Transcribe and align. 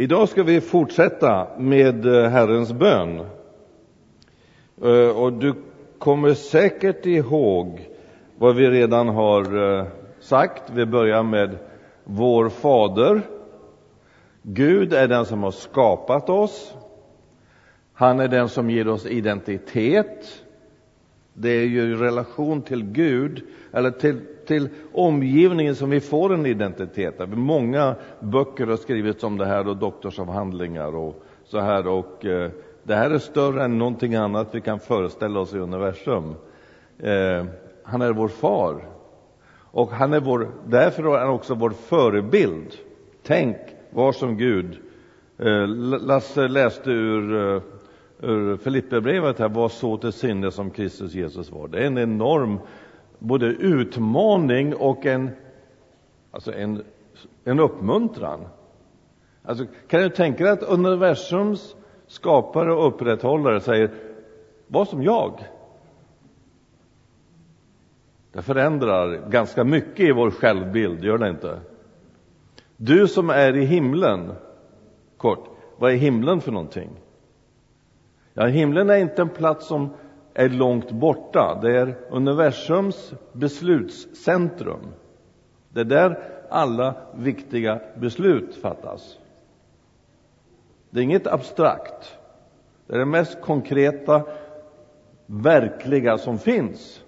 Idag 0.00 0.28
ska 0.28 0.42
vi 0.42 0.60
fortsätta 0.60 1.46
med 1.58 2.06
eh, 2.06 2.30
Herrens 2.30 2.72
bön. 2.72 3.20
Eh, 4.82 5.18
och 5.18 5.32
du 5.32 5.54
kommer 5.98 6.34
säkert 6.34 7.06
ihåg 7.06 7.88
vad 8.38 8.56
vi 8.56 8.70
redan 8.70 9.08
har 9.08 9.78
eh, 9.78 9.86
sagt. 10.20 10.62
Vi 10.70 10.86
börjar 10.86 11.22
med 11.22 11.56
Vår 12.04 12.48
Fader. 12.48 13.22
Gud 14.42 14.92
är 14.92 15.08
den 15.08 15.24
som 15.24 15.42
har 15.42 15.50
skapat 15.50 16.30
oss. 16.30 16.74
Han 17.92 18.20
är 18.20 18.28
den 18.28 18.48
som 18.48 18.70
ger 18.70 18.88
oss 18.88 19.06
identitet. 19.06 20.44
Det 21.34 21.50
är 21.50 21.66
ju 21.66 21.92
i 21.92 21.94
relation 21.94 22.62
till 22.62 22.84
Gud, 22.84 23.42
eller 23.72 23.90
till, 23.90 24.20
till 24.50 24.68
omgivningen, 24.92 25.74
som 25.74 25.90
vi 25.90 26.00
får 26.00 26.34
en 26.34 26.46
identitet. 26.46 27.14
Många 27.28 27.94
böcker 28.20 28.66
har 28.66 28.76
skrivits 28.76 29.24
om 29.24 29.38
det 29.38 29.46
här 29.46 29.68
och 29.68 29.76
doktorsavhandlingar 29.76 30.96
och 30.96 31.22
så 31.44 31.60
här. 31.60 31.86
Och 31.86 32.26
eh, 32.26 32.50
det 32.82 32.94
här 32.94 33.10
är 33.10 33.18
större 33.18 33.64
än 33.64 33.78
någonting 33.78 34.14
annat 34.14 34.48
vi 34.52 34.60
kan 34.60 34.80
föreställa 34.80 35.40
oss 35.40 35.54
i 35.54 35.58
universum. 35.58 36.34
Eh, 36.98 37.44
han 37.84 38.02
är 38.02 38.12
vår 38.12 38.28
far. 38.28 38.88
Och 39.72 39.90
han 39.90 40.12
är 40.12 40.20
vår, 40.20 40.48
därför 40.66 41.02
är 41.02 41.18
han 41.18 41.28
också 41.28 41.54
vår 41.54 41.70
förebild. 41.70 42.74
Tänk, 43.22 43.56
var 43.90 44.12
som 44.12 44.36
Gud. 44.36 44.78
Eh, 45.38 45.66
Lasse 46.06 46.48
läste 46.48 46.90
ur 46.90 47.54
eh, 47.54 47.62
ur 48.22 48.56
Filipperbrevet 48.56 49.38
här, 49.38 49.48
var 49.48 49.68
så 49.68 49.96
till 49.96 50.12
sinne 50.12 50.50
som 50.50 50.70
Kristus 50.70 51.14
Jesus 51.14 51.50
var. 51.50 51.68
Det 51.68 51.78
är 51.78 51.86
en 51.86 51.98
enorm 51.98 52.58
både 53.20 53.46
utmaning 53.46 54.74
och 54.74 55.06
en, 55.06 55.30
alltså 56.30 56.52
en, 56.52 56.84
en 57.44 57.60
uppmuntran. 57.60 58.40
Alltså, 59.42 59.66
kan 59.88 60.00
du 60.00 60.08
tänka 60.08 60.44
dig 60.44 60.52
att 60.52 60.62
universums 60.62 61.76
skapare 62.06 62.72
och 62.72 62.86
upprätthållare 62.86 63.60
säger 63.60 63.90
var 64.66 64.84
som 64.84 65.02
jag? 65.02 65.48
Det 68.32 68.42
förändrar 68.42 69.30
ganska 69.30 69.64
mycket 69.64 70.00
i 70.00 70.12
vår 70.12 70.30
självbild, 70.30 71.04
gör 71.04 71.18
det 71.18 71.28
inte? 71.28 71.60
Du 72.76 73.08
som 73.08 73.30
är 73.30 73.56
i 73.56 73.64
himlen, 73.64 74.32
kort, 75.16 75.48
vad 75.78 75.92
är 75.92 75.96
himlen 75.96 76.40
för 76.40 76.52
någonting? 76.52 76.90
Ja, 78.34 78.46
himlen 78.46 78.90
är 78.90 78.96
inte 78.96 79.22
en 79.22 79.28
plats 79.28 79.66
som 79.66 79.90
är 80.34 80.48
långt 80.48 80.90
borta. 80.90 81.58
Det 81.62 81.78
är 81.78 81.98
universums 82.10 83.14
beslutscentrum. 83.32 84.86
Det 85.68 85.80
är 85.80 85.84
där 85.84 86.18
alla 86.50 86.94
viktiga 87.14 87.80
beslut 87.96 88.56
fattas. 88.56 89.18
Det 90.90 91.00
är 91.00 91.04
inget 91.04 91.26
abstrakt. 91.26 92.18
Det 92.86 92.94
är 92.94 92.98
det 92.98 93.04
mest 93.04 93.40
konkreta, 93.40 94.22
verkliga 95.26 96.18
som 96.18 96.38
finns. 96.38 97.02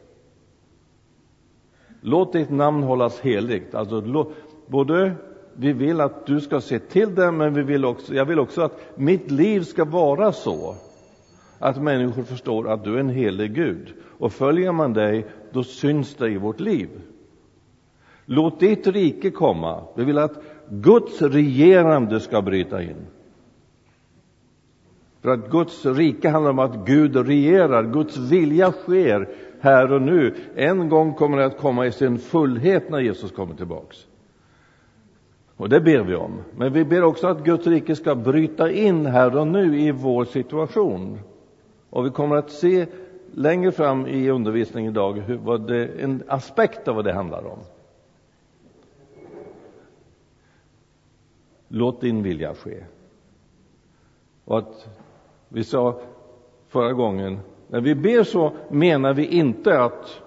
Låt 2.01 2.33
ditt 2.33 2.51
namn 2.51 2.83
hållas 2.83 3.21
heligt. 3.21 3.75
Alltså, 3.75 4.27
både 4.67 5.13
vi 5.55 5.73
vill 5.73 6.01
att 6.01 6.27
du 6.27 6.41
ska 6.41 6.61
se 6.61 6.79
till 6.79 7.15
det, 7.15 7.33
men 7.33 7.55
vi 7.55 7.63
vill 7.63 7.85
också, 7.85 8.15
jag 8.15 8.25
vill 8.25 8.39
också 8.39 8.63
att 8.63 8.79
mitt 8.95 9.31
liv 9.31 9.61
ska 9.61 9.85
vara 9.85 10.33
så 10.33 10.75
att 11.63 11.83
människor 11.83 12.23
förstår 12.23 12.69
att 12.69 12.85
du 12.85 12.95
är 12.95 13.01
en 13.01 13.09
helig 13.09 13.55
Gud. 13.55 13.95
Och 14.19 14.33
följer 14.33 14.73
man 14.73 14.93
dig, 14.93 15.27
då 15.53 15.65
syns 15.65 16.15
det 16.15 16.29
i 16.29 16.37
vårt 16.37 16.61
liv. 16.61 16.89
Låt 18.25 18.61
ditt 18.61 18.87
rike 18.87 19.31
komma. 19.31 19.83
Vi 19.97 20.05
vill 20.05 20.19
att 20.19 20.43
Guds 20.69 21.23
regerande 21.23 22.21
ska 22.21 22.43
bryta 22.43 22.83
in. 22.83 23.07
För 25.21 25.31
att 25.31 25.51
Guds 25.51 25.87
rike 25.87 26.29
handlar 26.29 26.51
om 26.51 26.59
att 26.59 26.87
Gud 26.87 27.17
regerar, 27.17 27.93
Guds 27.93 28.17
vilja 28.17 28.73
sker 28.73 29.29
här 29.61 29.93
och 29.93 30.03
nu. 30.03 30.35
En 30.55 30.89
gång 30.89 31.15
kommer 31.15 31.39
det 31.39 31.45
att 31.45 31.59
komma 31.59 31.87
i 31.87 31.93
sin 31.93 32.19
fullhet 32.19 32.91
när 32.91 33.01
Jesus 33.01 33.33
kommer 33.33 33.55
tillbaks. 33.55 34.07
Och 35.57 35.69
det 35.69 35.81
ber 35.81 36.03
vi 36.03 36.15
om. 36.15 36.41
Men 36.57 36.73
vi 36.73 36.85
ber 36.85 37.05
också 37.05 37.27
att 37.27 37.45
Guds 37.45 37.67
rike 37.67 37.97
ska 37.97 38.15
bryta 38.15 38.71
in 38.71 39.07
här 39.07 39.37
och 39.37 39.47
nu 39.47 39.81
i 39.81 39.91
vår 39.91 40.25
situation. 40.25 41.19
Och 41.93 42.07
vi 42.07 42.11
kommer 42.11 42.37
att 42.37 42.51
se 42.51 42.87
längre 43.33 43.73
fram 43.73 44.07
i 44.07 44.31
undervisningen 44.31 44.93
idag 44.93 45.13
hur, 45.13 45.37
vad 45.37 45.69
det, 45.69 45.87
en 45.87 46.23
aspekt 46.27 46.89
av 46.89 46.97
vad 46.97 47.05
det 47.05 47.13
handlar 47.13 47.47
om. 47.47 47.59
Låt 51.69 52.01
din 52.01 52.23
vilja 52.23 52.55
ske. 52.55 52.85
Och 54.45 54.59
att 54.59 54.89
vi 55.49 55.65
sa 55.65 56.01
förra 56.69 56.93
gången, 56.93 57.39
när 57.69 57.81
vi 57.81 57.95
ber 57.95 58.25
så 58.25 58.53
menar 58.71 59.15
vi 59.15 59.27
inte 59.27 59.83
att, 59.83 60.23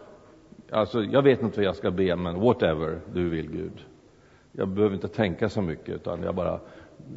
alltså 0.71 1.03
jag 1.03 1.21
vet 1.21 1.41
inte 1.41 1.57
vad 1.57 1.65
jag 1.65 1.75
ska 1.75 1.91
be, 1.91 2.15
men 2.15 2.39
whatever 2.39 2.99
du 3.13 3.29
vill 3.29 3.51
Gud. 3.51 3.85
Jag 4.51 4.67
behöver 4.67 4.95
inte 4.95 5.07
tänka 5.07 5.49
så 5.49 5.61
mycket, 5.61 5.95
utan 5.95 6.23
jag 6.23 6.35
bara, 6.35 6.59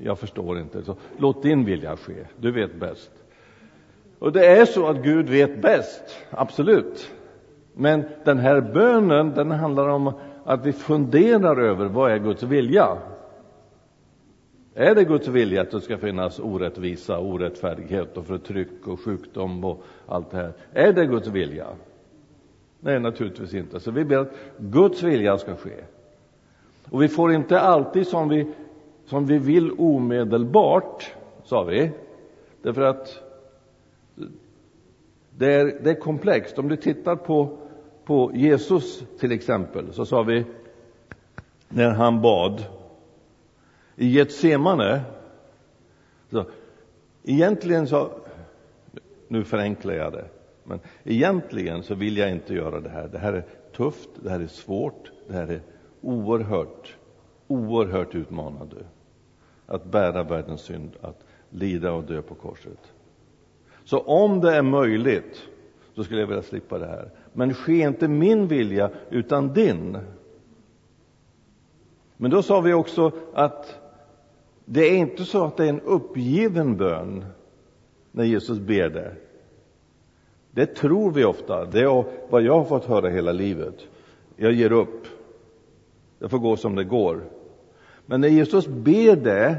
jag 0.02 0.18
förstår 0.18 0.58
inte. 0.58 0.82
Så 0.82 0.96
låt 1.16 1.42
din 1.42 1.64
vilja 1.64 1.96
ske, 1.96 2.26
du 2.36 2.52
vet 2.52 2.80
bäst. 2.80 3.10
Och 4.18 4.32
det 4.32 4.46
är 4.46 4.64
så 4.64 4.86
att 4.86 5.02
Gud 5.02 5.28
vet 5.28 5.62
bäst, 5.62 6.18
absolut. 6.30 7.12
Men 7.74 8.04
den 8.24 8.38
här 8.38 8.60
bönen, 8.60 9.34
den 9.34 9.50
handlar 9.50 9.88
om 9.88 10.12
att 10.44 10.66
vi 10.66 10.72
funderar 10.72 11.60
över 11.60 11.86
vad 11.86 12.10
är 12.10 12.18
Guds 12.18 12.42
vilja? 12.42 12.98
Är 14.74 14.94
det 14.94 15.04
Guds 15.04 15.28
vilja 15.28 15.62
att 15.62 15.70
det 15.70 15.80
ska 15.80 15.98
finnas 15.98 16.38
orättvisa, 16.38 17.18
orättfärdighet 17.18 18.16
och 18.16 18.26
förtryck 18.26 18.86
och 18.86 19.00
sjukdom 19.00 19.64
och 19.64 19.82
allt 20.06 20.30
det 20.30 20.36
här? 20.36 20.52
Är 20.72 20.92
det 20.92 21.06
Guds 21.06 21.28
vilja? 21.28 21.66
Nej, 22.80 23.00
naturligtvis 23.00 23.54
inte. 23.54 23.80
Så 23.80 23.90
vi 23.90 24.04
ber 24.04 24.16
att 24.16 24.32
Guds 24.58 25.02
vilja 25.02 25.38
ska 25.38 25.56
ske. 25.56 25.84
Och 26.90 27.02
vi 27.02 27.08
får 27.08 27.32
inte 27.32 27.60
alltid 27.60 28.06
som 28.06 28.28
vi, 28.28 28.52
som 29.06 29.26
vi 29.26 29.38
vill 29.38 29.72
omedelbart, 29.78 31.14
sa 31.44 31.62
vi. 31.62 31.90
Därför 32.62 32.82
att 32.82 33.27
det 35.38 35.54
är, 35.54 35.78
det 35.82 35.90
är 35.90 36.00
komplext. 36.00 36.58
Om 36.58 36.68
du 36.68 36.76
tittar 36.76 37.16
på, 37.16 37.58
på 38.04 38.30
Jesus 38.34 39.04
till 39.20 39.32
exempel, 39.32 39.92
så 39.92 40.06
sa 40.06 40.22
vi 40.22 40.44
när 41.68 41.90
han 41.90 42.20
bad 42.22 42.64
i 43.96 44.08
Getsemane, 44.08 45.00
så 46.30 46.44
egentligen 47.24 47.86
så, 47.86 48.10
nu 49.28 49.44
förenklar 49.44 49.94
jag 49.94 50.12
det, 50.12 50.24
men 50.64 50.80
egentligen 51.04 51.82
så 51.82 51.94
vill 51.94 52.16
jag 52.16 52.30
inte 52.30 52.54
göra 52.54 52.80
det 52.80 52.90
här. 52.90 53.08
Det 53.08 53.18
här 53.18 53.32
är 53.32 53.44
tufft, 53.76 54.08
det 54.22 54.30
här 54.30 54.40
är 54.40 54.46
svårt, 54.46 55.12
det 55.28 55.34
här 55.34 55.48
är 55.48 55.62
oerhört, 56.00 56.96
oerhört 57.46 58.14
utmanande. 58.14 58.76
Att 59.66 59.84
bära 59.84 60.22
världens 60.22 60.60
synd, 60.60 60.96
att 61.00 61.24
lida 61.50 61.92
och 61.92 62.04
dö 62.04 62.22
på 62.22 62.34
korset. 62.34 62.92
Så 63.88 63.98
om 63.98 64.40
det 64.40 64.56
är 64.56 64.62
möjligt 64.62 65.48
så 65.94 66.04
skulle 66.04 66.20
jag 66.20 66.26
vilja 66.26 66.42
slippa 66.42 66.78
det 66.78 66.86
här. 66.86 67.10
Men 67.32 67.54
ske 67.54 67.78
inte 67.78 68.08
min 68.08 68.46
vilja 68.46 68.90
utan 69.10 69.52
din. 69.52 69.98
Men 72.16 72.30
då 72.30 72.42
sa 72.42 72.60
vi 72.60 72.72
också 72.72 73.12
att 73.34 73.80
det 74.64 74.80
är 74.80 74.96
inte 74.96 75.24
så 75.24 75.44
att 75.44 75.56
det 75.56 75.64
är 75.64 75.68
en 75.68 75.80
uppgiven 75.80 76.76
bön 76.76 77.24
när 78.12 78.24
Jesus 78.24 78.58
ber 78.58 78.88
det. 78.88 79.14
Det 80.50 80.66
tror 80.66 81.10
vi 81.10 81.24
ofta. 81.24 81.64
Det 81.64 81.80
är 81.80 82.04
vad 82.30 82.42
jag 82.42 82.58
har 82.58 82.64
fått 82.64 82.84
höra 82.84 83.08
hela 83.08 83.32
livet. 83.32 83.86
Jag 84.36 84.52
ger 84.52 84.72
upp. 84.72 85.06
Det 86.18 86.28
får 86.28 86.38
gå 86.38 86.56
som 86.56 86.74
det 86.74 86.84
går. 86.84 87.24
Men 88.06 88.20
när 88.20 88.28
Jesus 88.28 88.66
ber 88.66 89.16
det 89.16 89.56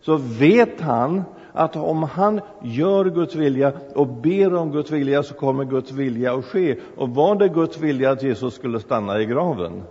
så 0.00 0.16
vet 0.16 0.80
han 0.80 1.22
att 1.56 1.76
om 1.76 2.02
han 2.02 2.40
gör 2.62 3.04
Guds 3.04 3.34
vilja 3.34 3.72
och 3.94 4.06
ber 4.06 4.54
om 4.54 4.72
Guds 4.72 4.90
vilja 4.90 5.22
så 5.22 5.34
kommer 5.34 5.64
Guds 5.64 5.92
vilja 5.92 6.34
att 6.34 6.44
ske. 6.44 6.76
Och 6.96 7.08
var 7.08 7.36
det 7.36 7.48
Guds 7.48 7.78
vilja 7.78 8.10
att 8.10 8.22
Jesus 8.22 8.54
skulle 8.54 8.80
stanna 8.80 9.20
i 9.20 9.26
graven? 9.26 9.82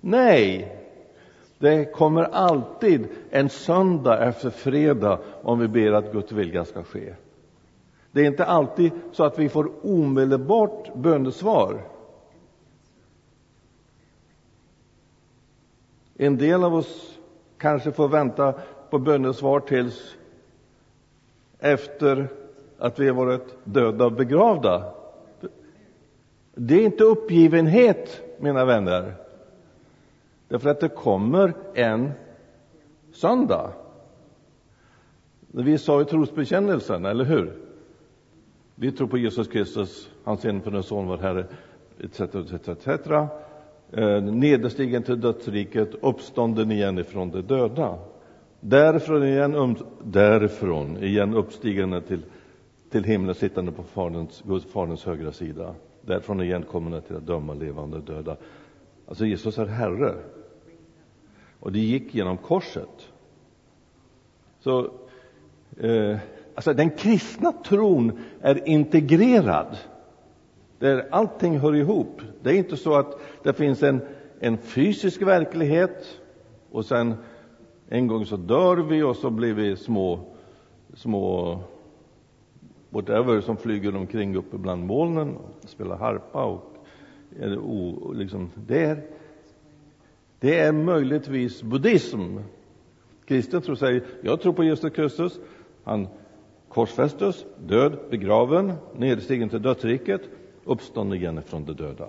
Nej, 0.00 0.76
det 1.58 1.92
kommer 1.92 2.22
alltid 2.22 3.08
en 3.30 3.48
söndag 3.48 4.18
efter 4.18 4.50
fredag 4.50 5.18
om 5.42 5.58
vi 5.58 5.68
ber 5.68 5.92
att 5.92 6.12
Guds 6.12 6.32
vilja 6.32 6.64
ska 6.64 6.82
ske. 6.82 7.14
Det 8.12 8.20
är 8.20 8.26
inte 8.26 8.44
alltid 8.44 8.92
så 9.12 9.24
att 9.24 9.38
vi 9.38 9.48
får 9.48 9.70
omedelbart 9.82 10.94
bönesvar. 10.94 11.80
En 16.14 16.36
del 16.36 16.64
av 16.64 16.74
oss 16.74 17.18
kanske 17.58 17.92
får 17.92 18.08
vänta 18.08 18.54
på 18.90 18.98
bönesvar 18.98 19.60
tills 19.60 20.16
efter 21.58 22.28
att 22.78 22.98
vi 22.98 23.08
har 23.08 23.14
varit 23.14 23.54
döda 23.64 24.04
och 24.04 24.12
begravda. 24.12 24.94
Det 26.54 26.74
är 26.74 26.84
inte 26.84 27.04
uppgivenhet, 27.04 28.22
mina 28.38 28.64
vänner. 28.64 29.14
Därför 30.48 30.70
att 30.70 30.80
det 30.80 30.88
kommer 30.88 31.54
en 31.74 32.12
söndag 33.12 33.72
Vi 35.58 35.78
sa 35.78 36.02
i 36.02 36.04
trosbekännelsen, 36.04 37.04
eller 37.04 37.24
hur? 37.24 37.52
Vi 38.74 38.92
tror 38.92 39.08
på 39.08 39.18
Jesus 39.18 39.48
Kristus, 39.48 40.10
hans 40.24 40.44
enfödde 40.44 40.82
son, 40.82 41.06
vår 41.06 41.18
Herre, 41.18 41.46
etc. 42.00 42.20
etc, 42.20 42.68
etc. 42.68 43.10
Eh, 43.92 44.22
Nederstigen 44.22 45.02
till 45.02 45.20
dödsriket, 45.20 45.94
uppstånden 46.02 46.70
igen 46.70 46.98
ifrån 46.98 47.30
de 47.30 47.42
döda. 47.42 47.98
Därifrån 48.60 49.24
igen, 49.24 49.54
um, 49.54 49.76
därifrån 50.04 51.02
igen 51.02 51.34
uppstigande 51.34 52.00
till, 52.00 52.22
till 52.90 53.04
himlen, 53.04 53.34
sittande 53.34 53.72
på 53.72 53.82
faderns, 53.82 54.42
Guds 54.46 54.66
faderns 54.66 55.04
högra 55.04 55.32
sida. 55.32 55.74
Därifrån 56.02 56.42
igen 56.42 56.62
kommande 56.62 57.00
till 57.00 57.16
att 57.16 57.26
döma 57.26 57.54
levande 57.54 57.96
och 57.96 58.02
döda. 58.02 58.36
Alltså 59.08 59.26
Jesus 59.26 59.58
är 59.58 59.66
Herre. 59.66 60.14
Och 61.60 61.72
det 61.72 61.78
gick 61.78 62.14
genom 62.14 62.36
korset. 62.36 63.08
Så 64.60 64.90
eh, 65.80 66.18
alltså 66.54 66.74
den 66.74 66.90
kristna 66.90 67.52
tron 67.52 68.18
är 68.40 68.68
integrerad. 68.68 69.76
Där 70.78 71.08
allting 71.10 71.58
hör 71.58 71.74
ihop. 71.74 72.22
Det 72.42 72.50
är 72.50 72.54
inte 72.54 72.76
så 72.76 72.94
att 72.94 73.20
det 73.42 73.52
finns 73.52 73.82
en, 73.82 74.00
en 74.40 74.58
fysisk 74.58 75.22
verklighet 75.22 76.20
och 76.70 76.84
sen 76.84 77.14
en 77.88 78.06
gång 78.06 78.26
så 78.26 78.36
dör 78.36 78.76
vi 78.76 79.02
och 79.02 79.16
så 79.16 79.30
blir 79.30 79.54
vi 79.54 79.76
små, 79.76 80.20
små 80.94 81.58
whatever 82.90 83.40
som 83.40 83.56
flyger 83.56 83.96
omkring 83.96 84.36
uppe 84.36 84.58
bland 84.58 84.86
molnen 84.86 85.36
och 85.36 85.68
spelar 85.68 85.96
harpa 85.96 86.44
och 86.44 86.72
eller, 87.40 87.58
o, 87.58 88.12
liksom, 88.12 88.50
det, 88.54 88.98
det 90.40 90.58
är 90.58 90.72
möjligtvis 90.72 91.62
buddhism. 91.62 92.38
Kristen 93.24 93.62
tror 93.62 93.74
säger, 93.76 94.04
jag 94.22 94.40
tror 94.40 94.52
på 94.52 94.64
Jesus 94.64 94.92
Kristus, 94.92 95.40
han 95.84 96.08
korsfästes, 96.68 97.44
död, 97.66 97.98
begraven, 98.10 98.72
nedstigen 98.96 99.48
till 99.48 99.62
dödsriket, 99.62 100.20
uppstånden 100.64 101.18
igen 101.18 101.42
från 101.42 101.64
de 101.64 101.72
döda. 101.72 102.08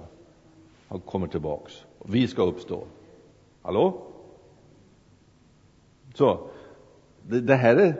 Han 0.87 0.99
kommer 0.99 1.27
tillbaks. 1.27 1.83
Vi 2.05 2.27
ska 2.27 2.43
uppstå. 2.43 2.83
Hallå? 3.61 4.06
Så, 6.17 6.49
det, 7.21 7.41
det, 7.41 7.55
här 7.55 7.75
är, 7.75 7.93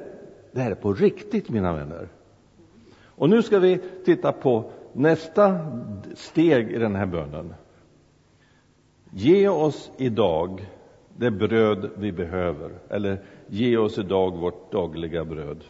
det 0.52 0.62
här 0.62 0.72
är 0.72 0.76
på 0.76 0.94
riktigt, 0.94 1.50
mina 1.50 1.74
vänner. 1.74 2.08
Och 3.06 3.30
nu 3.30 3.42
ska 3.42 3.60
vi 3.60 3.80
titta 4.06 4.32
på 4.32 4.72
nästa 4.94 5.60
steg 6.16 6.72
i 6.72 6.78
den 6.78 6.96
här 6.96 7.06
bönen. 7.06 7.54
Ge 9.12 9.48
oss 9.48 9.92
idag 9.98 10.66
det 11.18 11.32
bröd 11.32 11.90
vi 11.98 12.12
behöver, 12.12 12.72
eller 12.90 13.20
ge 13.48 13.78
oss 13.78 13.98
idag 13.98 14.38
vårt 14.38 14.72
dagliga 14.72 15.26
bröd. 15.26 15.64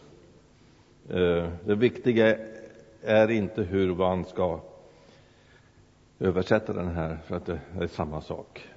Eh, 1.08 1.48
det 1.64 1.74
viktiga 1.74 2.36
är 3.02 3.30
inte 3.30 3.62
hur 3.62 3.94
man 3.94 4.24
ska 4.24 4.60
översätta 6.18 6.72
den 6.72 6.88
här, 6.88 7.18
för 7.26 7.36
att 7.36 7.46
det 7.46 7.60
är 7.80 7.86
samma 7.86 8.20
sak. 8.20 8.68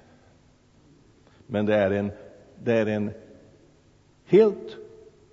Men 1.46 1.66
det 1.66 1.74
är 1.74 1.90
en, 1.90 2.12
det 2.64 2.72
är 2.72 2.86
en 2.86 3.10
helt 4.32 4.76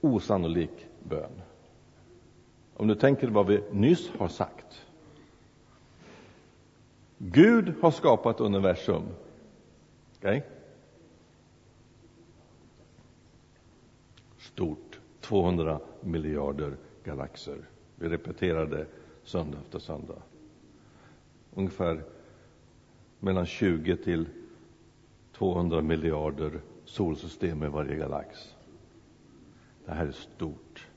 osannolik 0.01 0.87
bön. 1.03 1.41
Om 2.73 2.87
du 2.87 2.95
tänker 2.95 3.27
vad 3.27 3.47
vi 3.47 3.63
nyss 3.71 4.09
har 4.09 4.27
sagt. 4.27 4.85
Gud 7.17 7.73
har 7.81 7.91
skapat 7.91 8.41
universum. 8.41 9.03
Okay? 10.17 10.41
Stort. 14.37 14.99
200 15.21 15.79
miljarder 16.01 16.77
galaxer. 17.03 17.57
Vi 17.95 18.09
repeterar 18.09 18.65
det 18.65 18.85
söndag 19.23 19.57
efter 19.57 19.79
söndag. 19.79 20.21
Ungefär 21.53 22.03
mellan 23.19 23.45
20 23.45 23.97
till 23.97 24.29
200 25.33 25.81
miljarder 25.81 26.61
solsystem 26.85 27.63
i 27.63 27.67
varje 27.67 27.95
galax. 27.95 28.55
Det 29.89 29.95
här 29.95 30.05
är 30.05 30.11
stort. 30.11 30.87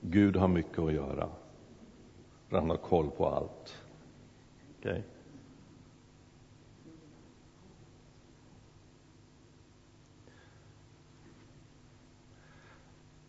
Gud 0.00 0.36
har 0.36 0.48
mycket 0.48 0.78
att 0.78 0.92
göra. 0.92 1.28
Han 2.50 2.70
har 2.70 2.76
koll 2.76 3.10
på 3.10 3.28
allt. 3.28 3.82
Okay? 4.78 5.02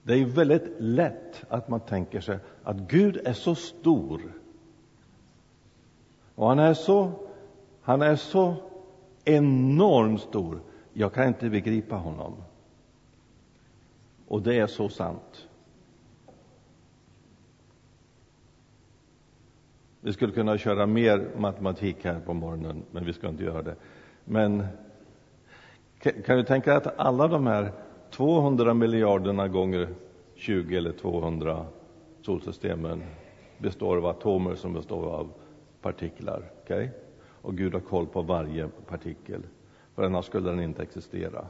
Det 0.04 0.14
är 0.14 0.26
väldigt 0.26 0.76
lätt 0.80 1.44
att 1.50 1.70
man 1.70 1.80
tänker 1.80 2.22
sig 2.22 2.40
att 2.64 2.78
Gud 2.78 3.18
är 3.26 3.34
så 3.34 3.56
stor 3.56 4.34
och 6.36 6.48
han 6.48 6.60
är 6.60 6.74
så, 6.74 7.12
han 7.82 8.02
är 8.02 8.16
så 8.16 8.56
enormt 9.26 10.22
stor. 10.22 10.62
Jag 10.94 11.14
kan 11.14 11.28
inte 11.28 11.50
begripa 11.50 11.96
honom. 11.96 12.34
Och 14.32 14.42
det 14.42 14.60
är 14.60 14.68
så 14.68 14.90
sant. 14.90 15.48
Vi 20.02 20.14
skulle 20.14 20.34
kunna 20.34 20.58
köra 20.58 20.86
mer 20.86 21.28
matematik 21.38 22.06
här 22.06 22.20
på 22.20 22.34
morgonen, 22.34 22.84
men 22.92 23.06
vi 23.06 23.14
ska 23.14 23.28
inte 23.28 23.44
göra 23.44 23.62
det. 23.62 23.76
Men 24.26 24.66
kan 26.00 26.38
du 26.38 26.44
tänka 26.44 26.76
att 26.76 27.00
alla 27.00 27.28
de 27.28 27.48
här 27.48 27.72
200 28.12 28.74
miljarderna 28.74 29.48
gånger 29.48 29.88
20 30.36 30.78
eller 30.78 30.92
200 30.92 31.66
solsystemen 32.22 33.04
består 33.58 33.98
av 33.98 34.06
atomer 34.06 34.56
som 34.56 34.74
består 34.74 35.06
av 35.06 35.30
partiklar. 35.82 36.52
Okay? 36.64 36.90
Och 37.42 37.58
Gud 37.58 37.74
har 37.74 37.82
koll 37.82 38.08
på 38.08 38.22
varje 38.22 38.68
partikel, 38.68 39.42
för 39.96 40.04
annars 40.04 40.26
skulle 40.26 40.50
den 40.50 40.60
inte 40.60 40.84
existera. 40.84 41.48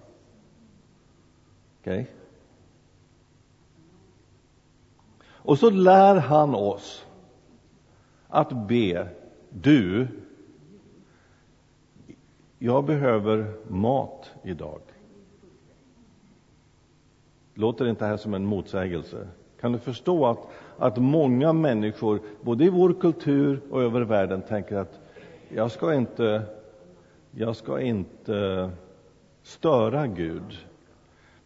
Okej? 1.81 2.01
Okay? 2.01 2.20
Och 5.43 5.59
så 5.59 5.69
lär 5.69 6.15
han 6.15 6.55
oss 6.55 7.05
att 8.27 8.67
be, 8.67 9.07
du, 9.49 10.07
jag 12.59 12.85
behöver 12.85 13.53
mat 13.67 14.31
idag. 14.43 14.79
Låter 17.53 17.87
inte 17.87 18.05
det 18.05 18.09
här 18.09 18.17
som 18.17 18.33
en 18.33 18.45
motsägelse? 18.45 19.27
Kan 19.59 19.71
du 19.71 19.79
förstå 19.79 20.25
att, 20.25 20.39
att 20.77 20.97
många 20.97 21.53
människor, 21.53 22.19
både 22.41 22.63
i 22.65 22.69
vår 22.69 22.93
kultur 22.93 23.61
och 23.71 23.81
över 23.81 24.01
världen, 24.01 24.41
tänker 24.41 24.75
att 24.75 24.99
jag 25.49 25.71
ska 25.71 25.93
inte, 25.93 26.43
jag 27.31 27.55
ska 27.55 27.79
inte 27.79 28.69
störa 29.43 30.07
Gud 30.07 30.57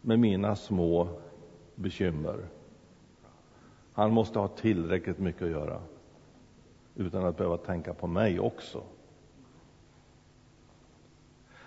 med 0.01 0.19
mina 0.19 0.55
små 0.55 1.07
bekymmer. 1.75 2.37
Han 3.95 4.13
måste 4.13 4.39
ha 4.39 4.47
tillräckligt 4.47 5.19
mycket 5.19 5.41
att 5.41 5.49
göra 5.49 5.79
utan 6.95 7.25
att 7.25 7.37
behöva 7.37 7.57
tänka 7.57 7.93
på 7.93 8.07
mig 8.07 8.39
också. 8.39 8.81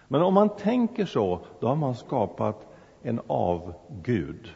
Men 0.09 0.23
om 0.23 0.35
man 0.35 0.49
tänker 0.49 1.07
så, 1.07 1.41
då 1.61 1.67
har 1.67 1.77
man 1.77 1.95
skapat 1.95 2.67
en 3.03 3.21
avgud. 3.27 4.55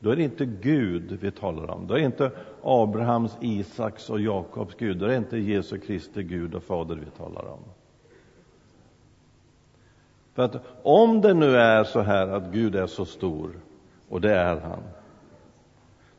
Då 0.00 0.10
är 0.10 0.16
det 0.16 0.22
inte 0.22 0.46
Gud 0.46 1.18
vi 1.20 1.30
talar 1.30 1.70
om. 1.70 1.86
Då 1.86 1.94
är 1.94 1.98
det 1.98 2.04
inte 2.06 2.30
Abrahams, 2.62 3.36
Isaks 3.40 4.10
och 4.10 4.20
Jakobs 4.20 4.74
Gud. 4.74 4.98
Då 4.98 5.04
är 5.04 5.08
det 5.08 5.16
inte 5.16 5.38
Jesu 5.38 5.78
Kristi 5.78 6.22
Gud 6.22 6.54
och 6.54 6.62
Fader 6.62 6.96
vi 6.96 7.10
talar 7.10 7.46
om. 7.46 7.60
För 10.34 10.42
att 10.42 10.56
om 10.82 11.20
det 11.20 11.34
nu 11.34 11.56
är 11.56 11.84
så 11.84 12.00
här 12.00 12.28
att 12.28 12.52
Gud 12.52 12.76
är 12.76 12.86
så 12.86 13.04
stor, 13.04 13.50
och 14.08 14.20
det 14.20 14.34
är 14.34 14.60
han, 14.60 14.82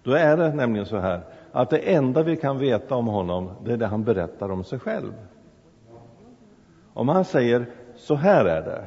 då 0.07 0.13
är 0.13 0.37
det 0.37 0.53
nämligen 0.53 0.85
så 0.85 0.97
här 0.97 1.21
att 1.51 1.69
det 1.69 1.77
enda 1.77 2.23
vi 2.23 2.37
kan 2.37 2.57
veta 2.59 2.95
om 2.95 3.07
honom, 3.07 3.51
det 3.63 3.73
är 3.73 3.77
det 3.77 3.87
han 3.87 4.03
berättar 4.03 4.51
om 4.51 4.63
sig 4.63 4.79
själv. 4.79 5.13
Om 6.93 7.09
han 7.09 7.25
säger 7.25 7.65
så 7.95 8.15
här 8.15 8.45
är 8.45 8.61
det, 8.61 8.85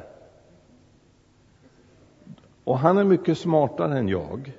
och 2.63 2.79
han 2.79 2.97
är 2.97 3.03
mycket 3.03 3.37
smartare 3.37 3.97
än 3.97 4.07
jag. 4.07 4.57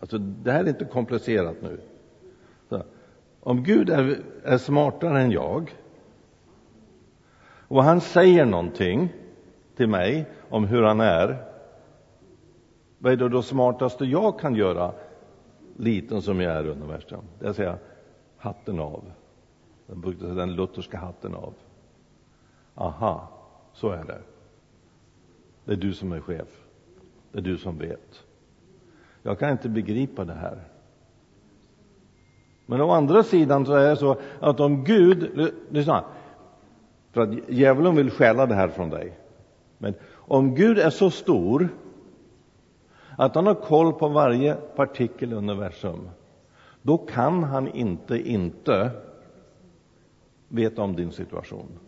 Alltså, 0.00 0.18
det 0.18 0.52
här 0.52 0.64
är 0.64 0.68
inte 0.68 0.84
komplicerat 0.84 1.56
nu. 1.62 1.80
Så, 2.68 2.82
om 3.40 3.62
Gud 3.62 3.90
är, 3.90 4.18
är 4.44 4.58
smartare 4.58 5.20
än 5.20 5.30
jag 5.30 5.76
och 7.68 7.84
han 7.84 8.00
säger 8.00 8.44
någonting 8.44 9.12
till 9.76 9.88
mig 9.88 10.26
om 10.48 10.64
hur 10.64 10.82
han 10.82 11.00
är 11.00 11.45
vad 13.06 13.12
är 13.12 13.16
det 13.16 13.28
då 13.28 13.42
smartaste 13.42 14.04
jag 14.04 14.38
kan 14.38 14.54
göra, 14.54 14.92
liten 15.76 16.22
som 16.22 16.40
jag 16.40 16.52
är 16.52 16.64
i 16.64 16.68
universum? 16.68 17.20
Det 17.38 17.46
är 17.46 17.50
att 17.50 17.56
säga 17.56 17.78
hatten 18.36 18.80
av. 18.80 19.04
Den 20.18 20.56
lutherska 20.56 20.98
hatten 20.98 21.34
av. 21.34 21.54
Aha, 22.74 23.28
så 23.72 23.90
är 23.90 24.04
det. 24.04 24.18
Det 25.64 25.72
är 25.72 25.76
du 25.76 25.94
som 25.94 26.12
är 26.12 26.20
chef. 26.20 26.48
Det 27.32 27.38
är 27.38 27.42
du 27.42 27.58
som 27.58 27.78
vet. 27.78 28.24
Jag 29.22 29.38
kan 29.38 29.50
inte 29.50 29.68
begripa 29.68 30.24
det 30.24 30.34
här. 30.34 30.64
Men 32.66 32.80
å 32.80 32.90
andra 32.90 33.22
sidan 33.22 33.66
så 33.66 33.72
är 33.72 33.88
det 33.88 33.96
så 33.96 34.16
att 34.40 34.60
om 34.60 34.84
Gud, 34.84 35.50
lyssna, 35.68 36.04
för 37.12 37.20
att 37.20 37.48
djävulen 37.48 37.96
vill 37.96 38.10
stjäla 38.10 38.46
det 38.46 38.54
här 38.54 38.68
från 38.68 38.90
dig. 38.90 39.18
Men 39.78 39.94
om 40.14 40.54
Gud 40.54 40.78
är 40.78 40.90
så 40.90 41.10
stor 41.10 41.68
att 43.16 43.34
han 43.34 43.46
har 43.46 43.54
koll 43.54 43.92
på 43.92 44.08
varje 44.08 44.54
partikel 44.54 45.32
i 45.32 45.34
universum, 45.34 46.08
då 46.82 46.98
kan 46.98 47.44
han 47.44 47.68
inte 47.68 48.18
inte 48.18 48.90
veta 50.48 50.82
om 50.82 50.96
din 50.96 51.12
situation. 51.12 51.78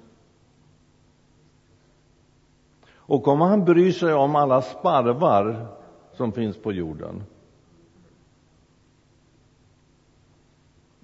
Och 2.90 3.28
om 3.28 3.40
han 3.40 3.64
bryr 3.64 3.92
sig 3.92 4.14
om 4.14 4.36
alla 4.36 4.62
sparvar 4.62 5.66
som 6.12 6.32
finns 6.32 6.56
på 6.56 6.72
jorden, 6.72 7.24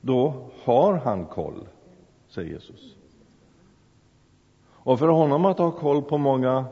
då 0.00 0.34
har 0.64 0.94
han 0.94 1.26
koll, 1.26 1.68
säger 2.28 2.50
Jesus. 2.50 2.96
Och 4.66 4.98
för 4.98 5.08
honom 5.08 5.44
att 5.44 5.58
ha 5.58 5.70
koll 5.70 6.02
på 6.02 6.18
många 6.18 6.64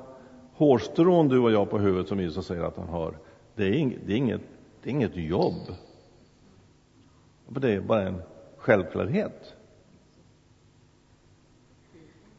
hårstrån 0.54 1.28
du 1.28 1.38
och 1.38 1.52
jag 1.52 1.70
på 1.70 1.78
huvudet 1.78 2.08
som 2.08 2.20
Jesus 2.20 2.46
säger 2.46 2.62
att 2.62 2.76
han 2.76 2.88
har, 2.88 3.14
det 3.54 3.64
är, 3.64 3.72
inget, 3.72 3.98
det 4.06 4.12
är 4.12 4.16
inget, 4.16 4.40
det 4.82 4.90
är 4.90 4.94
inget 4.94 5.16
jobb. 5.16 5.74
Det 7.48 7.72
är 7.72 7.80
bara 7.80 8.02
en 8.02 8.22
självklarhet. 8.56 9.54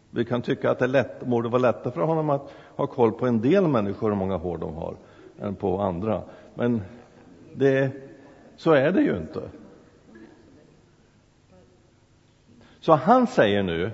Vi 0.09 0.25
kan 0.25 0.41
tycka 0.41 0.71
att 0.71 0.79
det 0.79 0.87
lätt, 0.87 1.25
borde 1.25 1.49
vara 1.49 1.61
lättare 1.61 1.93
för 1.93 2.01
honom 2.01 2.29
att 2.29 2.53
ha 2.75 2.87
koll 2.87 3.11
på 3.11 3.27
en 3.27 3.41
del 3.41 3.67
människor 3.67 4.09
hur 4.09 4.15
många 4.15 4.37
hår 4.37 4.57
de 4.57 4.75
har 4.75 4.95
än 5.39 5.55
på 5.55 5.81
andra. 5.81 6.21
Men 6.55 6.81
det, 7.53 7.91
så 8.55 8.71
är 8.71 8.91
det 8.91 9.01
ju 9.01 9.17
inte. 9.17 9.41
Så 12.79 12.93
han 12.93 13.27
säger 13.27 13.63
nu, 13.63 13.91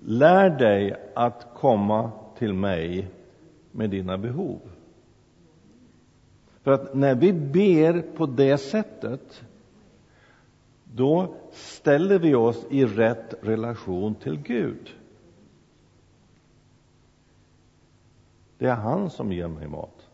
lär 0.00 0.50
dig 0.50 0.96
att 1.14 1.46
komma 1.54 2.10
till 2.38 2.52
mig 2.52 3.08
med 3.70 3.90
dina 3.90 4.18
behov. 4.18 4.60
För 6.62 6.72
att 6.72 6.94
när 6.94 7.14
vi 7.14 7.32
ber 7.32 8.02
på 8.16 8.26
det 8.26 8.58
sättet, 8.58 9.44
då 10.84 11.34
ställer 11.52 12.18
vi 12.18 12.34
oss 12.34 12.66
i 12.70 12.84
rätt 12.84 13.34
relation 13.40 14.14
till 14.14 14.36
Gud. 14.36 14.94
Det 18.58 18.66
är 18.66 18.74
han 18.74 19.10
som 19.10 19.32
ger 19.32 19.48
mig 19.48 19.68
mat. 19.68 20.08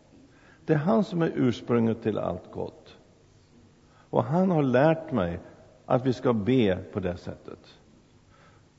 Det 0.65 0.73
är 0.73 0.77
han 0.77 1.03
som 1.03 1.21
är 1.21 1.31
ursprunget 1.35 2.03
till 2.03 2.17
allt 2.17 2.51
gott. 2.51 2.95
Och 4.09 4.23
han 4.23 4.51
har 4.51 4.63
lärt 4.63 5.11
mig 5.11 5.39
att 5.85 6.05
vi 6.05 6.13
ska 6.13 6.33
be 6.33 6.77
på 6.93 6.99
det 6.99 7.17
sättet. 7.17 7.59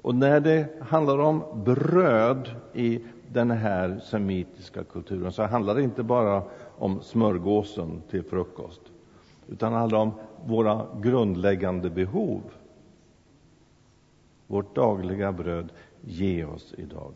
Och 0.02 0.14
när 0.14 0.40
det 0.40 0.68
handlar 0.80 1.18
om 1.18 1.62
bröd 1.64 2.50
i 2.74 3.04
den 3.28 3.50
här 3.50 3.98
semitiska 3.98 4.84
kulturen 4.84 5.32
så 5.32 5.42
handlar 5.42 5.74
det 5.74 5.82
inte 5.82 6.02
bara 6.02 6.42
om 6.80 7.02
smörgåsen 7.02 8.02
till 8.10 8.22
frukost 8.22 8.80
utan 9.48 9.72
handlar 9.72 9.98
om 9.98 10.12
våra 10.46 10.86
grundläggande 11.00 11.90
behov. 11.90 12.42
Vårt 14.46 14.74
dagliga 14.74 15.32
bröd, 15.32 15.72
ge 16.00 16.44
oss 16.44 16.74
idag. 16.78 17.14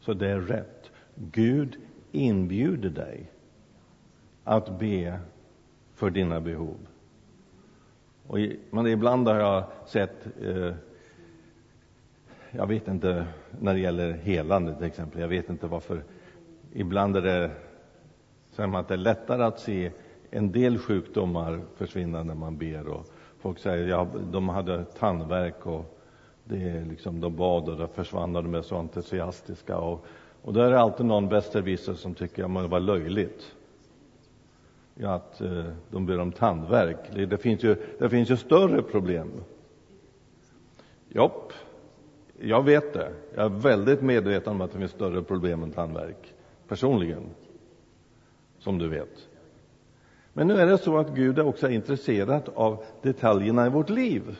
Så 0.00 0.14
det 0.14 0.28
är 0.28 0.40
rätt. 0.40 0.90
Gud 1.14 1.76
inbjuder 2.12 2.90
dig 2.90 3.30
att 4.44 4.78
be 4.78 5.20
för 5.94 6.10
dina 6.10 6.40
behov. 6.40 6.89
Och 8.30 8.38
men 8.70 8.86
ibland 8.86 9.28
har 9.28 9.34
jag 9.34 9.64
sett, 9.86 10.26
eh, 10.42 10.74
jag 12.50 12.66
vet 12.66 12.88
inte 12.88 13.26
när 13.60 13.74
det 13.74 13.80
gäller 13.80 14.12
helande 14.12 14.74
till 14.74 14.86
exempel, 14.86 15.20
jag 15.20 15.28
vet 15.28 15.50
inte 15.50 15.66
varför, 15.66 16.02
ibland 16.72 17.16
är 17.16 17.22
det, 17.22 17.50
som 18.50 18.74
att 18.74 18.88
det 18.88 18.94
är 18.94 18.98
lättare 18.98 19.42
att 19.42 19.60
se 19.60 19.90
en 20.30 20.52
del 20.52 20.78
sjukdomar 20.78 21.60
försvinna 21.76 22.22
när 22.22 22.34
man 22.34 22.56
ber 22.56 22.88
och 22.88 23.06
folk 23.38 23.58
säger, 23.58 23.88
ja, 23.88 24.06
de 24.32 24.48
hade 24.48 24.84
tandvärk 24.84 25.66
och 25.66 26.00
det 26.44 26.62
är 26.62 26.84
liksom, 26.84 27.20
de 27.20 27.36
bad 27.36 27.68
och 27.68 27.76
då 27.76 27.86
försvann 27.86 28.32
de 28.32 28.54
är 28.54 28.62
så 28.62 28.76
entusiastiska 28.76 29.78
och, 29.78 30.04
och 30.42 30.52
då 30.52 30.60
är 30.60 30.70
det 30.70 30.80
alltid 30.80 31.06
någon 31.06 31.28
besserwisser 31.28 31.94
som 31.94 32.14
tycker 32.14 32.44
att 32.44 32.64
det 32.64 32.68
var 32.68 32.80
löjligt 32.80 33.54
att 35.04 35.40
eh, 35.40 35.64
de 35.90 36.06
ber 36.06 36.20
om 36.20 36.32
tandvärk. 36.32 36.98
Det, 37.14 37.26
det, 37.26 37.38
finns 37.38 37.64
ju, 37.64 37.76
det 37.98 38.10
finns 38.10 38.30
ju 38.30 38.36
större 38.36 38.82
problem. 38.82 39.30
Jopp, 41.08 41.52
jag 42.38 42.62
vet 42.62 42.92
det. 42.92 43.12
Jag 43.34 43.44
är 43.44 43.48
väldigt 43.48 44.02
medveten 44.02 44.52
om 44.52 44.60
att 44.60 44.72
det 44.72 44.78
finns 44.78 44.90
större 44.90 45.22
problem 45.22 45.62
än 45.62 45.72
tandvärk, 45.72 46.34
personligen, 46.68 47.22
som 48.58 48.78
du 48.78 48.88
vet. 48.88 49.28
Men 50.32 50.46
nu 50.46 50.54
är 50.54 50.66
det 50.66 50.78
så 50.78 50.98
att 50.98 51.14
Gud 51.14 51.38
är 51.38 51.46
också 51.46 51.68
intresserad 51.68 52.48
av 52.54 52.84
detaljerna 53.02 53.66
i 53.66 53.70
vårt 53.70 53.90
liv. 53.90 54.38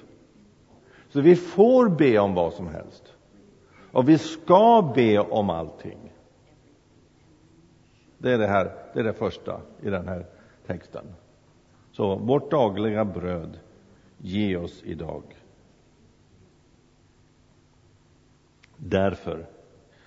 Så 1.09 1.21
vi 1.21 1.37
får 1.37 1.89
be 1.89 2.19
om 2.19 2.35
vad 2.35 2.53
som 2.53 2.67
helst. 2.67 3.15
Och 3.93 4.09
vi 4.09 4.19
ska 4.19 4.93
be 4.95 5.19
om 5.19 5.51
allting. 5.51 6.13
Det 8.19 8.33
är 8.33 8.39
det 8.39 8.47
här, 8.47 8.73
det 8.95 9.01
är 9.01 9.05
det 9.05 9.13
första 9.13 9.61
i 9.83 9.91
den 9.91 10.09
här 10.09 10.27
texten. 10.73 11.05
Så 11.93 12.17
vårt 12.17 12.51
dagliga 12.51 13.05
bröd, 13.05 13.59
ge 14.19 14.57
oss 14.57 14.83
idag. 14.85 15.23
Därför, 18.77 19.47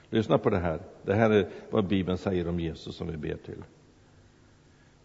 lyssna 0.10 0.38
på 0.38 0.50
det 0.50 0.60
här. 0.60 0.80
Det 1.06 1.14
här 1.14 1.30
är 1.30 1.50
vad 1.70 1.88
Bibeln 1.88 2.18
säger 2.18 2.48
om 2.48 2.60
Jesus 2.60 2.96
som 2.96 3.08
vi 3.08 3.18
ber 3.18 3.38
till. 3.46 3.64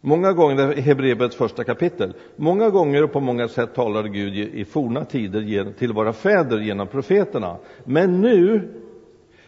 Många 0.01 0.33
gånger, 0.33 0.79
i 0.79 0.81
Hebreerbrevets 0.81 1.37
första 1.37 1.65
kapitel, 1.65 2.15
många 2.37 2.71
gånger 2.71 3.05
och 3.05 3.13
på 3.13 3.21
många 3.21 3.49
sätt 3.49 3.75
talade 3.75 4.09
Gud 4.09 4.37
i 4.37 4.65
forna 4.65 5.05
tider 5.05 5.73
till 5.73 5.93
våra 5.93 6.13
fäder 6.13 6.59
genom 6.61 6.87
profeterna. 6.87 7.57
Men 7.85 8.21
nu, 8.21 8.69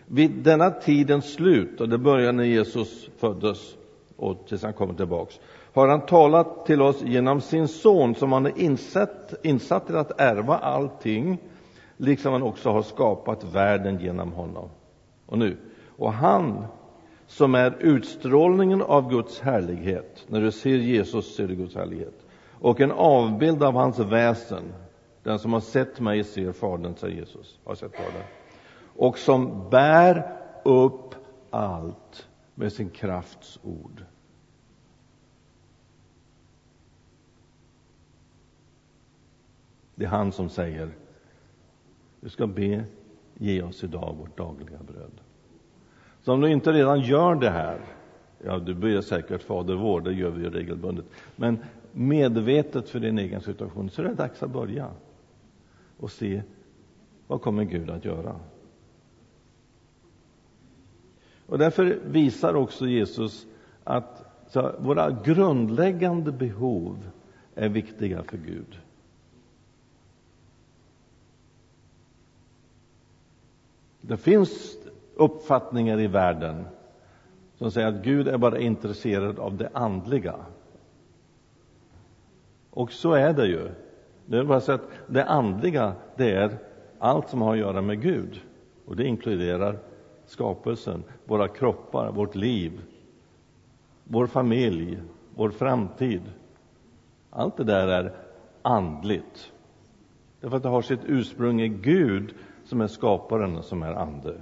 vid 0.07 0.31
denna 0.31 0.71
tidens 0.71 1.33
slut, 1.33 1.81
och 1.81 1.89
det 1.89 1.99
började 1.99 2.33
när 2.33 2.45
Jesus 2.45 3.11
föddes 3.17 3.77
och 4.17 4.47
tills 4.47 4.63
han 4.63 4.73
kommer 4.73 4.95
tillbaks, 4.95 5.41
har 5.75 5.89
han 5.89 6.01
talat 6.01 6.67
till 6.67 6.83
oss 6.83 7.03
genom 7.03 7.41
sin 7.41 7.69
son 7.69 8.15
som 8.15 8.33
han 8.33 8.47
är 8.47 8.59
insatt, 8.59 9.35
insatt 9.43 9.87
till 9.87 9.97
att 9.97 10.21
ärva 10.21 10.59
allting, 10.59 11.39
liksom 11.97 12.33
han 12.33 12.43
också 12.43 12.71
har 12.71 12.83
skapat 12.83 13.45
världen 13.45 14.01
genom 14.01 14.33
honom. 14.33 14.69
Och 15.27 15.39
nu, 15.39 15.57
och 15.97 16.13
han 16.13 16.65
som 17.27 17.55
är 17.55 17.77
utstrålningen 17.81 18.83
av 18.83 19.11
Guds 19.11 19.41
härlighet. 19.41 20.25
När 20.27 20.41
du 20.41 20.53
ser 20.53 20.77
Jesus 20.77 21.37
ser 21.37 21.49
du 21.49 21.55
Guds 21.55 21.75
härlighet. 21.75 22.27
Och 22.61 22.81
en 22.81 22.93
avbild 22.93 23.63
av 23.63 23.75
hans 23.75 23.99
väsen. 23.99 24.73
Den 25.23 25.39
som 25.39 25.53
har 25.53 25.61
sett 25.61 26.01
mig 26.01 26.25
ser 26.25 26.53
Fadern, 26.53 26.95
säger 26.97 27.17
Jesus. 27.17 27.59
Har 27.65 27.75
sett 27.75 27.97
Fadern. 27.97 28.23
Och 28.97 29.19
som 29.19 29.71
bär 29.71 30.37
upp 30.65 31.15
allt 31.51 32.29
med 32.55 32.73
sin 32.73 32.91
krafts 32.91 33.59
ord. 33.63 34.05
Det 40.01 40.07
är 40.07 40.11
han 40.11 40.33
som 40.33 40.49
säger, 40.49 40.91
du 42.21 42.29
ska 42.29 42.47
be, 42.47 42.85
ge 43.35 43.63
oss 43.63 43.85
idag 43.85 44.17
vårt 44.19 44.37
dagliga 44.37 44.79
bröd. 44.79 45.21
Så 46.23 46.33
om 46.33 46.41
du 46.41 46.51
inte 46.51 46.73
redan 46.73 47.01
gör 47.01 47.35
det 47.35 47.51
här, 47.51 47.81
ja, 48.45 48.59
du 48.59 48.75
ber 48.75 49.01
säkert 49.01 49.43
Fader 49.43 49.75
vår, 49.75 50.01
det 50.01 50.13
gör 50.13 50.31
vi 50.31 50.43
ju 50.43 50.51
regelbundet, 50.51 51.05
men 51.37 51.59
medvetet 51.93 52.89
för 52.89 53.01
din 53.01 53.19
egen 53.19 53.41
situation, 53.41 53.91
så 53.91 54.03
är 54.03 54.07
det 54.07 54.15
dags 54.15 54.43
att 54.43 54.51
börja 54.51 54.91
och 55.97 56.11
se 56.11 56.43
vad 57.27 57.43
kommer 57.43 57.65
Gud 57.65 57.91
att 57.91 58.05
göra. 58.05 58.37
Och 61.47 61.59
därför 61.59 61.99
visar 62.05 62.55
också 62.55 62.87
Jesus 62.87 63.47
att 63.85 64.25
våra 64.79 65.11
grundläggande 65.11 66.33
behov 66.33 67.11
är 67.55 67.69
viktiga 67.69 68.23
för 68.23 68.39
Gud. 68.39 68.79
Det 74.11 74.17
finns 74.17 74.79
uppfattningar 75.15 76.01
i 76.01 76.07
världen 76.07 76.65
som 77.55 77.71
säger 77.71 77.89
att 77.89 78.05
Gud 78.05 78.29
är 78.29 78.39
bara 78.39 78.59
intresserad 78.59 79.39
av 79.39 79.57
det 79.57 79.71
andliga. 79.73 80.35
Och 82.71 82.93
så 82.93 83.13
är 83.13 83.33
det 83.33 83.47
ju. 83.47 83.69
Det 84.27 84.39
är 84.39 84.45
bara 84.45 84.61
så 84.61 84.73
att 84.73 84.89
det 85.07 85.25
andliga, 85.25 85.93
det 86.17 86.31
är 86.31 86.59
allt 86.99 87.29
som 87.29 87.43
har 87.43 87.53
att 87.53 87.59
göra 87.59 87.83
med 87.83 88.03
Gud. 88.03 88.41
Och 88.87 88.97
det 88.97 89.05
inkluderar 89.05 89.79
skapelsen, 90.27 91.03
våra 91.25 91.49
kroppar, 91.49 92.13
vårt 92.13 92.35
liv, 92.35 92.81
vår 94.05 94.27
familj, 94.27 94.99
vår 95.35 95.51
framtid. 95.51 96.23
Allt 97.31 97.57
det 97.57 97.65
där 97.65 97.89
är 97.89 98.13
andligt. 98.63 99.53
Därför 100.41 100.57
att 100.57 100.63
det 100.63 100.69
har 100.69 100.83
sitt 100.83 101.05
ursprung 101.07 101.61
i 101.61 101.69
Gud 101.69 102.35
som 102.71 102.81
är 102.81 102.87
skaparen, 102.87 103.63
som 103.63 103.83
är 103.83 103.93
ande. 103.93 104.35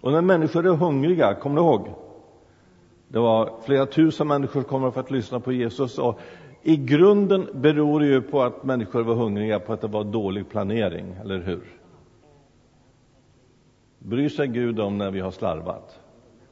Och 0.00 0.12
när 0.12 0.22
människor 0.22 0.66
är 0.66 0.70
hungriga, 0.70 1.34
kom 1.34 1.54
du 1.54 1.60
ihåg? 1.60 1.88
Det 3.08 3.18
var 3.18 3.52
flera 3.62 3.86
tusen 3.86 4.28
människor 4.28 4.60
som 4.60 4.64
kom 4.70 4.92
för 4.92 5.00
att 5.00 5.10
lyssna 5.10 5.40
på 5.40 5.52
Jesus 5.52 5.98
och 5.98 6.20
i 6.62 6.76
grunden 6.76 7.48
beror 7.54 8.00
det 8.00 8.06
ju 8.06 8.22
på 8.22 8.42
att 8.42 8.64
människor 8.64 9.02
var 9.02 9.14
hungriga 9.14 9.58
på 9.58 9.72
att 9.72 9.80
det 9.80 9.86
var 9.86 10.04
dålig 10.04 10.48
planering, 10.48 11.16
eller 11.20 11.38
hur? 11.38 11.62
Bryr 13.98 14.28
sig 14.28 14.48
Gud 14.48 14.80
om 14.80 14.98
när 14.98 15.10
vi 15.10 15.20
har 15.20 15.30
slarvat? 15.30 16.00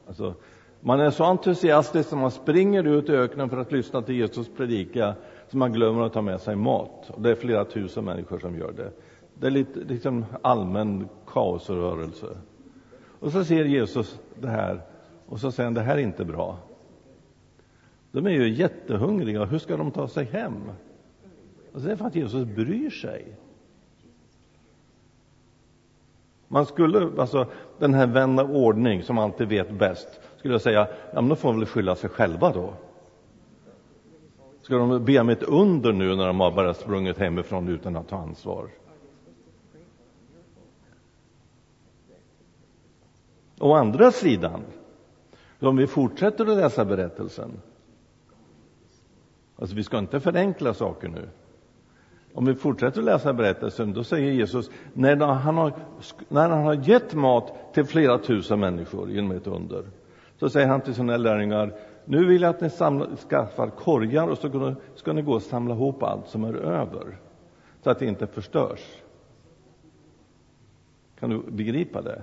Alltså, 0.07 0.33
man 0.79 0.99
är 0.99 1.09
så 1.09 1.23
entusiastisk 1.23 2.13
att 2.13 2.19
man 2.19 2.31
springer 2.31 2.83
ut 2.83 3.09
i 3.09 3.11
öknen 3.11 3.49
för 3.49 3.57
att 3.57 3.71
lyssna 3.71 4.01
till 4.01 4.15
Jesus 4.15 4.49
predika 4.57 5.15
så 5.47 5.57
man 5.57 5.73
glömmer 5.73 6.01
att 6.01 6.13
ta 6.13 6.21
med 6.21 6.41
sig 6.41 6.55
mat. 6.55 7.09
Och 7.09 7.21
det 7.21 7.31
är 7.31 7.35
flera 7.35 7.65
tusen 7.65 8.05
människor 8.05 8.39
som 8.39 8.57
gör 8.57 8.71
det. 8.71 8.91
Det 9.39 9.47
är 9.47 9.51
lite 9.51 9.79
liksom 9.79 10.25
allmän 10.41 11.09
kaosrörelse. 11.27 12.37
Och 13.19 13.31
så 13.31 13.45
ser 13.45 13.65
Jesus 13.65 14.19
det 14.39 14.49
här 14.49 14.81
och 15.25 15.39
så 15.39 15.51
säger 15.51 15.65
han, 15.65 15.73
det 15.73 15.81
här 15.81 15.97
är 15.97 16.01
inte 16.01 16.25
bra. 16.25 16.57
De 18.11 18.25
är 18.25 18.31
ju 18.31 18.49
jättehungriga, 18.49 19.45
hur 19.45 19.59
ska 19.59 19.77
de 19.77 19.91
ta 19.91 20.07
sig 20.07 20.25
hem? 20.25 20.71
Och 21.73 21.81
det 21.81 21.91
är 21.91 21.95
för 21.95 22.05
att 22.05 22.15
Jesus 22.15 22.45
bryr 22.45 22.89
sig. 22.89 23.37
Man 26.47 26.65
skulle, 26.65 27.21
alltså 27.21 27.47
den 27.79 27.93
här 27.93 28.07
vän 28.07 28.39
av 28.39 28.55
ordning 28.55 29.03
som 29.03 29.17
alltid 29.17 29.47
vet 29.47 29.71
bäst, 29.71 30.19
skulle 30.37 30.53
jag 30.53 30.61
säga, 30.61 30.87
ja 31.13 31.21
men 31.21 31.29
då 31.29 31.35
får 31.35 31.49
de 31.49 31.59
väl 31.59 31.67
skylla 31.67 31.95
sig 31.95 32.09
själva 32.09 32.51
då. 32.51 32.73
Ska 34.61 34.77
de 34.77 35.05
be 35.05 35.19
om 35.19 35.29
ett 35.29 35.43
under 35.43 35.93
nu 35.93 36.15
när 36.15 36.27
de 36.27 36.39
har 36.39 36.51
bara 36.51 36.73
sprungit 36.73 37.17
hemifrån 37.17 37.67
utan 37.67 37.95
att 37.95 38.07
ta 38.07 38.17
ansvar? 38.17 38.69
Å 43.59 43.73
andra 43.73 44.11
sidan, 44.11 44.61
om 45.59 45.77
vi 45.77 45.87
fortsätter 45.87 46.45
att 46.45 46.57
läsa 46.57 46.85
berättelsen, 46.85 47.51
alltså 49.55 49.75
vi 49.75 49.83
ska 49.83 49.97
inte 49.97 50.19
förenkla 50.19 50.73
saker 50.73 51.07
nu. 51.07 51.29
Om 52.33 52.45
vi 52.45 52.55
fortsätter 52.55 52.99
att 52.99 53.05
läsa 53.05 53.33
berättelsen, 53.33 53.93
då 53.93 54.03
säger 54.03 54.31
Jesus, 54.31 54.69
när 54.93 55.15
han 55.15 55.57
har, 55.57 55.73
när 56.27 56.49
han 56.49 56.63
har 56.63 56.73
gett 56.73 57.13
mat 57.13 57.73
till 57.73 57.85
flera 57.85 58.17
tusen 58.17 58.59
människor 58.59 59.09
genom 59.09 59.31
ett 59.31 59.47
under, 59.47 59.85
så 60.37 60.49
säger 60.49 60.67
han 60.67 60.81
till 60.81 60.95
sina 60.95 61.17
lärjungar, 61.17 61.75
nu 62.05 62.25
vill 62.25 62.41
jag 62.41 62.49
att 62.49 62.61
ni 62.61 62.69
samla, 62.69 63.07
skaffar 63.15 63.69
korgar 63.69 64.27
och 64.27 64.37
så 64.37 64.75
ska 64.95 65.13
ni 65.13 65.21
gå 65.21 65.33
och 65.33 65.41
samla 65.41 65.73
ihop 65.73 66.03
allt 66.03 66.27
som 66.27 66.43
är 66.43 66.53
över, 66.53 67.17
så 67.83 67.89
att 67.89 67.99
det 67.99 68.05
inte 68.05 68.27
förstörs. 68.27 69.01
Kan 71.19 71.29
du 71.29 71.41
begripa 71.51 72.01
det? 72.01 72.21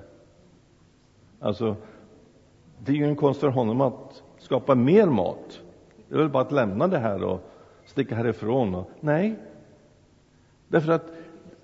Alltså, 1.41 1.77
det 2.79 2.93
är 2.93 2.97
ju 2.97 3.05
en 3.05 3.17
konst 3.17 3.41
för 3.41 3.49
honom 3.49 3.81
att 3.81 4.23
skapa 4.39 4.75
mer 4.75 5.07
mat. 5.07 5.61
Det 6.09 6.15
är 6.15 6.19
väl 6.19 6.29
bara 6.29 6.43
att 6.43 6.53
lämna 6.53 6.89
det 6.89 6.99
här 6.99 7.25
och 7.25 7.41
sticka 7.85 8.15
härifrån. 8.15 8.75
Och, 8.75 8.91
nej, 9.01 9.39
därför 10.69 10.93
att 10.93 11.13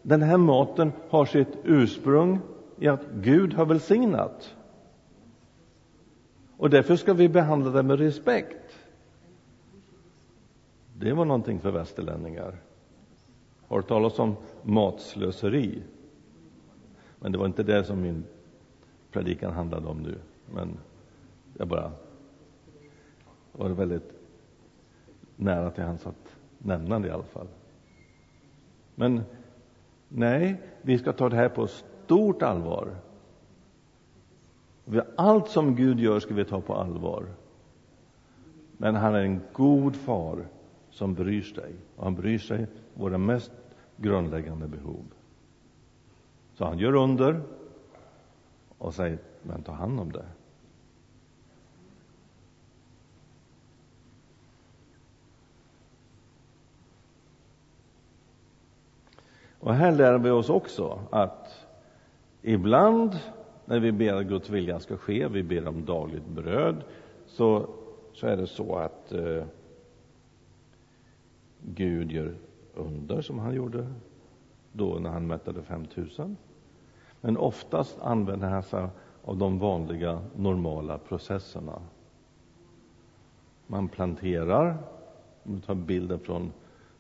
den 0.03 0.23
här 0.23 0.37
maten 0.37 0.92
har 1.09 1.25
sitt 1.25 1.59
ursprung 1.64 2.38
i 2.79 2.88
att 2.88 3.07
Gud 3.14 3.55
har 3.55 3.66
välsignat. 3.66 4.55
Och 6.57 6.70
därför 6.70 6.97
ska 6.97 7.14
vi 7.14 7.29
behandla 7.29 7.70
det 7.70 7.83
med 7.83 7.99
respekt. 7.99 8.79
Det 10.99 11.12
var 11.12 11.25
någonting 11.25 11.61
för 11.61 11.70
västerlänningar. 11.70 12.57
Har 13.68 13.77
du 13.77 13.83
talat 13.83 14.18
om 14.18 14.37
matslöseri? 14.62 15.83
Men 17.20 17.33
det 17.33 17.38
var 17.38 17.47
inte 17.47 17.62
det 17.62 17.85
som 17.85 18.01
min 18.01 18.25
predikan 19.12 19.53
handlade 19.53 19.87
om 19.87 20.03
nu, 20.03 20.18
men 20.55 20.79
jag 21.59 21.68
bara 21.68 21.92
var 23.53 23.68
väldigt 23.68 24.12
nära 25.37 25.70
till 25.70 25.85
hans 25.85 26.07
att 26.07 26.37
nämna 26.59 26.98
det 26.98 27.09
i 27.09 27.11
alla 27.11 27.22
fall. 27.22 27.48
Men 28.94 29.22
nej, 30.09 30.62
vi 30.83 30.98
ska 30.98 31.12
ta 31.12 31.29
det 31.29 31.37
här 31.37 31.48
på 31.48 31.66
stort 31.66 32.42
allvar. 32.42 32.96
Allt 35.16 35.48
som 35.48 35.77
Gud 35.77 36.01
gör 36.01 36.20
ska 36.20 36.35
vi 36.35 36.44
ta 36.44 36.61
på 36.61 36.75
allvar. 36.75 37.27
Men 38.77 38.94
han 38.94 39.14
är 39.14 39.22
en 39.22 39.40
god 39.53 39.96
far 39.96 40.46
som 40.90 41.14
bryr 41.14 41.42
sig, 41.42 41.75
och 41.96 42.05
han 42.05 42.14
bryr 42.14 42.38
sig 42.38 42.66
våra 42.94 43.18
mest 43.18 43.53
grundläggande 43.96 44.68
behov. 44.68 45.05
Så 46.55 46.64
han 46.64 46.79
gör 46.79 46.94
under, 46.94 47.42
och 48.83 48.95
säger, 48.95 49.18
men 49.42 49.62
ta 49.62 49.73
hand 49.73 50.01
om 50.01 50.12
det. 50.12 50.25
Och 59.61 59.75
här 59.75 59.92
lär 59.92 60.18
vi 60.18 60.31
oss 60.31 60.51
också 60.51 61.01
att 61.11 61.66
ibland 62.42 63.18
när 63.64 63.81
vi 63.81 63.92
ber 63.92 64.14
att 64.14 64.27
Guds 64.27 64.51
vilja 64.51 64.81
ska 64.81 64.97
ske, 64.97 65.29
vi 65.29 65.42
ber 65.42 65.68
om 65.68 65.85
dagligt 65.85 66.27
bröd, 66.27 66.85
så, 67.27 67.68
så 68.12 68.27
är 68.27 68.37
det 68.37 68.47
så 68.47 68.77
att 68.77 69.12
eh, 69.12 69.45
Gud 71.61 72.12
gör 72.12 72.35
under 72.75 73.23
som 73.23 73.38
han 73.38 73.55
gjorde 73.55 73.92
då 74.73 74.99
när 74.99 75.11
han 75.11 75.27
mättade 75.27 75.62
5000. 75.62 76.37
Men 77.25 77.37
oftast 77.37 77.99
använder 78.01 78.49
han 78.49 78.63
sig 78.63 78.89
av 79.25 79.37
de 79.37 79.59
vanliga 79.59 80.21
normala 80.37 80.99
processerna. 80.99 81.83
Man 83.67 83.89
planterar, 83.89 84.77
om 85.43 85.55
vi 85.55 85.61
tar 85.61 85.75
bilden 85.75 86.19
från, 86.19 86.53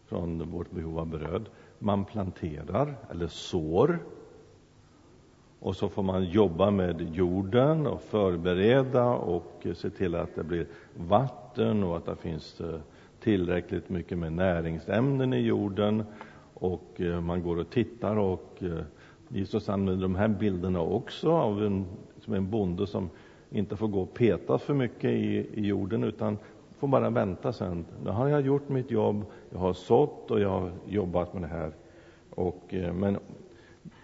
från 0.06 0.50
vårt 0.50 0.70
behov 0.70 0.98
av 0.98 1.06
bröd, 1.06 1.48
man 1.78 2.04
planterar 2.04 2.94
eller 3.10 3.26
sår. 3.26 3.98
Och 5.60 5.76
så 5.76 5.88
får 5.88 6.02
man 6.02 6.24
jobba 6.24 6.70
med 6.70 7.14
jorden 7.14 7.86
och 7.86 8.02
förbereda 8.02 9.06
och 9.06 9.66
se 9.74 9.90
till 9.90 10.14
att 10.14 10.34
det 10.34 10.44
blir 10.44 10.66
vatten 10.96 11.84
och 11.84 11.96
att 11.96 12.06
det 12.06 12.16
finns 12.16 12.60
eh, 12.60 12.80
tillräckligt 13.20 13.88
mycket 13.88 14.18
med 14.18 14.32
näringsämnen 14.32 15.32
i 15.32 15.40
jorden. 15.40 16.04
Och 16.54 17.00
eh, 17.00 17.20
man 17.20 17.42
går 17.42 17.58
och 17.58 17.70
tittar 17.70 18.16
och 18.16 18.62
eh, 18.62 18.84
Jesus 19.32 19.68
använder 19.68 20.02
de 20.02 20.14
här 20.14 20.28
bilderna 20.28 20.80
också 20.80 21.32
av 21.32 21.64
en, 21.64 21.86
som 22.20 22.34
en 22.34 22.50
bonde 22.50 22.86
som 22.86 23.10
inte 23.50 23.76
får 23.76 23.88
gå 23.88 24.02
och 24.02 24.14
peta 24.14 24.58
för 24.58 24.74
mycket 24.74 25.10
i, 25.10 25.46
i 25.54 25.66
jorden 25.66 26.04
utan 26.04 26.38
får 26.78 26.88
bara 26.88 27.10
vänta 27.10 27.52
sen. 27.52 27.84
Nu 28.04 28.10
har 28.10 28.28
jag 28.28 28.40
gjort 28.40 28.68
mitt 28.68 28.90
jobb, 28.90 29.24
jag 29.50 29.58
har 29.58 29.72
sått 29.72 30.30
och 30.30 30.40
jag 30.40 30.48
har 30.48 30.70
jobbat 30.86 31.34
med 31.34 31.42
det 31.42 31.48
här. 31.48 31.72
Och, 32.30 32.74
eh, 32.74 32.92
men 32.92 33.18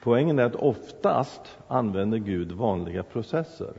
poängen 0.03 0.39
är 0.39 0.45
att 0.45 0.55
oftast 0.55 1.59
använder 1.69 2.19
Gud 2.19 2.53
vanliga 2.53 3.03
processer. 3.03 3.73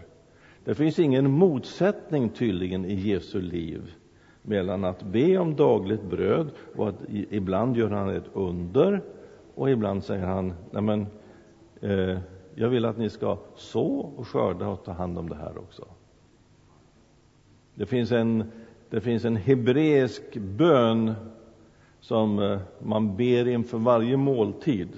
Det 0.64 0.76
finns 0.76 1.00
ingen 1.00 1.32
motsättning 1.32 2.30
tydligen 2.30 2.86
i 2.86 2.94
Jesu 2.94 3.42
liv 3.42 3.94
mellan 4.42 4.86
att 4.86 5.04
be 5.04 5.38
om 5.38 5.56
dagligt 5.56 6.04
bröd 6.04 6.50
och 6.76 6.90
att 6.90 6.96
ibland 7.10 7.78
gör 7.78 7.90
han 7.90 8.10
ett 8.10 8.30
under 8.34 9.02
och 9.56 9.70
ibland 9.70 10.04
säger 10.04 10.26
han, 10.26 10.54
nej 10.72 10.82
men 10.82 11.08
Eh, 11.82 12.18
jag 12.56 12.70
vill 12.70 12.86
att 12.86 12.98
ni 12.98 13.10
ska 13.10 13.38
så 13.56 14.00
och 14.18 14.28
skörda 14.28 14.68
och 14.68 14.84
ta 14.84 14.92
hand 14.92 15.18
om 15.18 15.30
det 15.30 15.36
här 15.36 15.58
också. 15.58 15.86
Det 17.76 17.86
finns 17.86 18.12
en, 18.12 18.52
det 18.90 19.02
finns 19.02 19.26
en 19.26 19.36
hebreisk 19.36 20.38
bön 20.38 21.14
som 22.00 22.40
eh, 22.40 22.60
man 22.80 23.16
ber 23.16 23.48
inför 23.48 23.78
varje 23.78 24.18
måltid, 24.18 24.90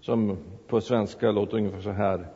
som 0.00 0.36
på 0.66 0.80
svenska 0.80 1.30
låter 1.30 1.56
ungefär 1.56 1.80
så 1.80 1.90
här. 1.90 2.26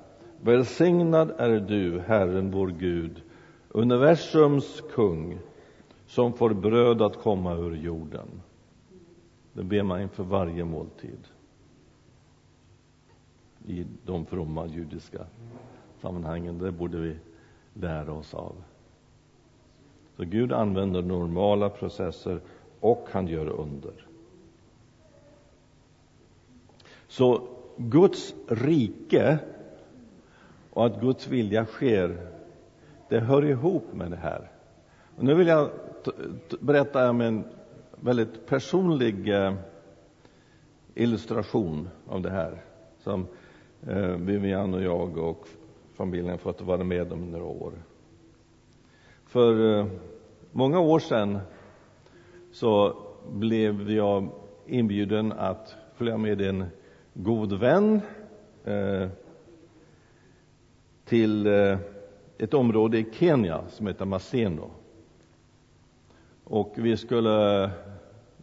Välsignad 0.40 1.32
är 1.38 1.60
du, 1.60 2.00
Herren 2.00 2.50
vår 2.50 2.68
Gud, 2.68 3.22
universums 3.68 4.82
kung, 4.94 5.38
som 6.06 6.32
får 6.32 6.50
bröd 6.50 7.02
att 7.02 7.16
komma 7.16 7.54
ur 7.54 7.76
jorden. 7.76 8.28
Det 9.52 9.62
ber 9.62 9.82
man 9.82 10.00
inför 10.00 10.22
varje 10.22 10.64
måltid 10.64 11.18
i 13.70 13.86
de 14.06 14.26
fromma 14.26 14.66
judiska 14.66 15.26
sammanhangen. 16.00 16.58
Det 16.58 16.72
borde 16.72 16.98
vi 16.98 17.16
lära 17.74 18.12
oss 18.12 18.34
av. 18.34 18.54
Så 20.16 20.24
Gud 20.24 20.52
använder 20.52 21.02
normala 21.02 21.70
processer 21.70 22.40
och 22.80 23.08
han 23.12 23.26
gör 23.26 23.48
under. 23.48 23.92
Så 27.08 27.42
Guds 27.76 28.34
rike 28.48 29.38
och 30.70 30.86
att 30.86 31.00
Guds 31.00 31.28
vilja 31.28 31.64
sker, 31.64 32.28
det 33.08 33.20
hör 33.20 33.44
ihop 33.44 33.92
med 33.92 34.10
det 34.10 34.16
här. 34.16 34.50
Och 35.16 35.24
nu 35.24 35.34
vill 35.34 35.46
jag 35.46 35.70
berätta 36.60 37.10
om 37.10 37.20
en 37.20 37.44
väldigt 38.00 38.46
personlig 38.46 39.28
eh, 39.28 39.54
illustration 40.94 41.88
av 42.08 42.22
det 42.22 42.30
här 42.30 42.62
som 42.98 43.26
eh, 43.86 44.16
Vivian 44.16 44.74
och 44.74 44.82
jag 44.82 45.18
och 45.18 45.48
familjen 45.94 46.38
fått 46.38 46.60
vara 46.60 46.84
med 46.84 47.12
om 47.12 47.30
några 47.30 47.44
år. 47.44 47.72
För 49.24 49.78
eh, 49.78 49.86
många 50.52 50.80
år 50.80 50.98
sedan 50.98 51.38
så 52.52 52.96
blev 53.28 53.90
jag 53.90 54.28
inbjuden 54.66 55.32
att 55.32 55.76
följa 55.94 56.16
med 56.16 56.40
en 56.40 56.64
god 57.14 57.52
vän 57.52 58.00
eh, 58.64 59.08
till 61.04 61.46
eh, 61.46 61.78
ett 62.38 62.54
område 62.54 62.98
i 62.98 63.06
Kenya 63.12 63.60
som 63.68 63.86
heter 63.86 64.04
Maseno. 64.04 64.70
Och 66.44 66.72
vi 66.76 66.96
skulle 66.96 67.64
eh, 67.64 67.70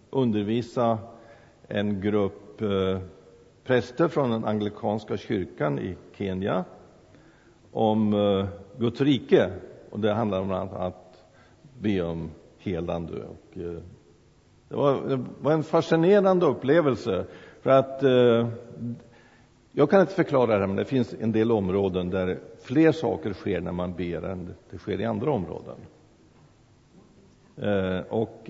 undervisa 0.10 0.98
en 1.68 2.02
grupp 2.02 2.62
eh, 2.62 3.00
präster 3.68 4.08
från 4.08 4.32
den 4.32 4.46
anglikanska 4.46 5.18
kyrkan 5.18 5.80
i 5.80 5.96
Kenya 6.18 6.66
om 7.72 8.14
eh, 8.14 8.46
Guds 8.78 9.02
rike. 9.02 9.52
Och 9.90 10.00
det 10.00 10.14
handlar 10.14 10.42
om 10.42 10.52
att 10.52 11.24
be 11.80 12.02
om 12.02 12.30
helande. 12.58 13.14
Och, 13.14 13.58
eh, 13.58 13.82
det, 14.70 14.76
var, 14.76 15.08
det 15.08 15.26
var 15.42 15.52
en 15.52 15.64
fascinerande 15.64 16.46
upplevelse. 16.46 17.26
För 17.62 17.70
att 17.70 18.04
eh, 18.04 18.48
jag 19.72 19.90
kan 19.90 20.02
inte 20.02 20.14
förklara 20.14 20.60
det, 20.60 20.68
men 20.68 20.76
det 20.76 20.86
finns 20.86 21.16
en 21.20 21.32
del 21.32 21.52
områden 21.52 22.10
där 22.10 22.40
fler 22.62 22.92
saker 22.92 23.34
sker 23.34 23.62
när 23.62 23.72
man 23.72 23.94
ber 23.94 24.22
än 24.26 24.54
det 24.70 24.78
sker 24.78 25.02
i 25.02 25.06
andra 25.06 25.32
områden. 25.32 25.76
Och 28.10 28.50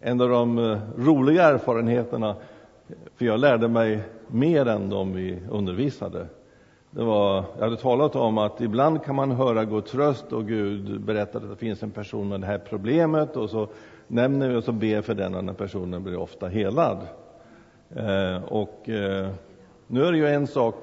en 0.00 0.20
av 0.20 0.28
de 0.28 0.76
roliga 0.96 1.44
erfarenheterna, 1.44 2.36
för 3.16 3.24
jag 3.24 3.40
lärde 3.40 3.68
mig 3.68 4.00
mer 4.28 4.68
än 4.68 4.90
de 4.90 5.12
vi 5.12 5.38
undervisade, 5.50 6.26
det 6.90 7.04
var, 7.04 7.44
jag 7.56 7.64
hade 7.64 7.76
talat 7.76 8.16
om 8.16 8.38
att 8.38 8.60
ibland 8.60 9.04
kan 9.04 9.14
man 9.14 9.30
höra 9.30 9.64
Guds 9.64 9.94
röst 9.94 10.32
och 10.32 10.46
Gud 10.46 11.00
berättar 11.00 11.40
att 11.40 11.50
det 11.50 11.56
finns 11.56 11.82
en 11.82 11.90
person 11.90 12.28
med 12.28 12.40
det 12.40 12.46
här 12.46 12.58
problemet 12.58 13.36
och 13.36 13.50
så 13.50 13.68
nämner 14.06 14.48
vi 14.48 14.56
och 14.56 14.64
så 14.64 14.72
ber 14.72 15.02
för 15.02 15.14
den 15.14 15.34
och 15.34 15.44
den 15.44 15.54
personen 15.54 16.02
blir 16.02 16.16
ofta 16.16 16.48
helad. 16.48 16.98
Eh, 17.96 18.44
och 18.44 18.88
eh, 18.88 19.28
nu 19.86 20.04
är 20.04 20.12
det 20.12 20.18
ju 20.18 20.26
en 20.26 20.46
sak 20.46 20.74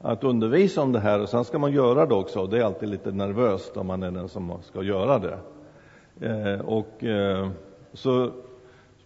att 0.00 0.24
undervisa 0.24 0.82
om 0.82 0.92
det 0.92 1.00
här 1.00 1.22
och 1.22 1.28
sen 1.28 1.44
ska 1.44 1.58
man 1.58 1.72
göra 1.72 2.06
det 2.06 2.14
också 2.14 2.40
och 2.40 2.48
det 2.48 2.58
är 2.58 2.64
alltid 2.64 2.88
lite 2.88 3.12
nervöst 3.12 3.76
om 3.76 3.86
man 3.86 4.02
är 4.02 4.10
den 4.10 4.28
som 4.28 4.52
ska 4.62 4.82
göra 4.82 5.18
det. 5.18 5.38
Eh, 6.20 6.60
och 6.60 7.04
eh, 7.04 7.48
så, 7.92 8.30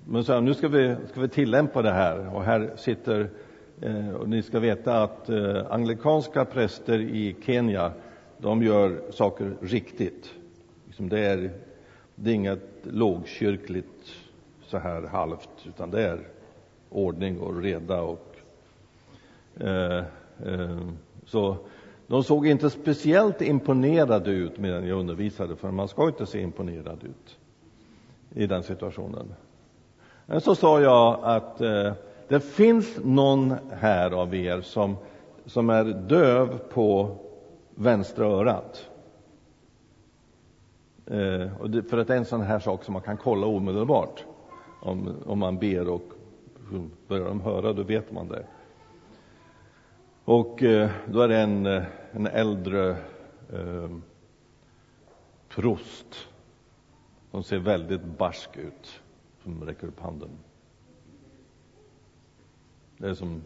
men 0.04 0.24
så 0.24 0.32
här, 0.32 0.40
nu 0.40 0.54
ska 0.54 0.68
vi, 0.68 0.96
ska 1.10 1.20
vi 1.20 1.28
tillämpa 1.28 1.82
det 1.82 1.92
här 1.92 2.34
och 2.34 2.44
här 2.44 2.70
sitter 2.76 3.30
eh, 3.80 4.10
och 4.10 4.28
ni 4.28 4.42
ska 4.42 4.60
veta 4.60 5.02
att 5.02 5.28
eh, 5.28 5.66
anglikanska 5.70 6.44
präster 6.44 6.98
i 6.98 7.36
Kenya 7.44 7.92
de 8.38 8.62
gör 8.62 9.00
saker 9.10 9.56
riktigt. 9.60 10.34
Liksom 10.86 11.08
det, 11.08 11.20
är, 11.20 11.50
det 12.14 12.30
är 12.30 12.34
inget 12.34 12.68
lågkyrkligt 12.82 14.14
så 14.66 14.78
här 14.78 15.02
halvt 15.02 15.66
utan 15.66 15.90
det 15.90 16.02
är 16.02 16.20
ordning 16.90 17.40
och 17.40 17.62
reda 17.62 18.02
och 18.02 18.36
eh, 19.60 20.04
eh, 20.46 20.78
så 21.26 21.56
de 22.06 22.24
såg 22.24 22.46
inte 22.46 22.70
speciellt 22.70 23.42
imponerade 23.42 24.30
ut 24.30 24.58
medan 24.58 24.86
jag 24.86 24.98
undervisade, 24.98 25.56
för 25.56 25.70
man 25.70 25.88
ska 25.88 26.06
inte 26.06 26.26
se 26.26 26.40
imponerad 26.40 27.04
ut 27.04 27.38
i 28.34 28.46
den 28.46 28.62
situationen. 28.62 29.34
Men 30.30 30.40
så 30.40 30.54
sa 30.54 30.80
jag 30.80 31.18
att 31.22 31.60
eh, 31.60 31.92
det 32.28 32.40
finns 32.40 32.98
någon 33.04 33.54
här 33.70 34.10
av 34.10 34.34
er 34.34 34.60
som, 34.60 34.96
som 35.46 35.70
är 35.70 35.84
döv 35.84 36.58
på 36.58 37.16
vänstra 37.74 38.26
örat. 38.26 38.88
Eh, 41.06 41.60
och 41.60 41.70
det, 41.70 41.82
för 41.82 41.98
att 41.98 42.06
det 42.06 42.14
är 42.14 42.18
en 42.18 42.24
sån 42.24 42.40
här 42.40 42.58
sak 42.58 42.84
som 42.84 42.92
man 42.92 43.02
kan 43.02 43.16
kolla 43.16 43.46
omedelbart. 43.46 44.24
Om, 44.80 45.14
om 45.26 45.38
man 45.38 45.58
ber 45.58 45.88
och 45.88 46.12
börjar 47.08 47.24
de 47.24 47.40
höra, 47.40 47.72
då 47.72 47.82
vet 47.82 48.12
man 48.12 48.28
det. 48.28 48.44
Och 50.24 50.62
eh, 50.62 50.90
då 51.06 51.20
är 51.20 51.28
det 51.28 51.38
en, 51.38 51.66
eh, 51.66 51.82
en 52.12 52.26
äldre 52.26 52.90
eh, 53.52 53.90
prost 55.48 56.28
som 57.30 57.42
ser 57.42 57.58
väldigt 57.58 58.04
barsk 58.04 58.56
ut, 58.56 58.99
som 59.58 59.66
räcker 59.66 59.86
upp 59.86 60.00
handen. 60.00 60.30
Det 62.98 63.08
är 63.08 63.14
som, 63.14 63.42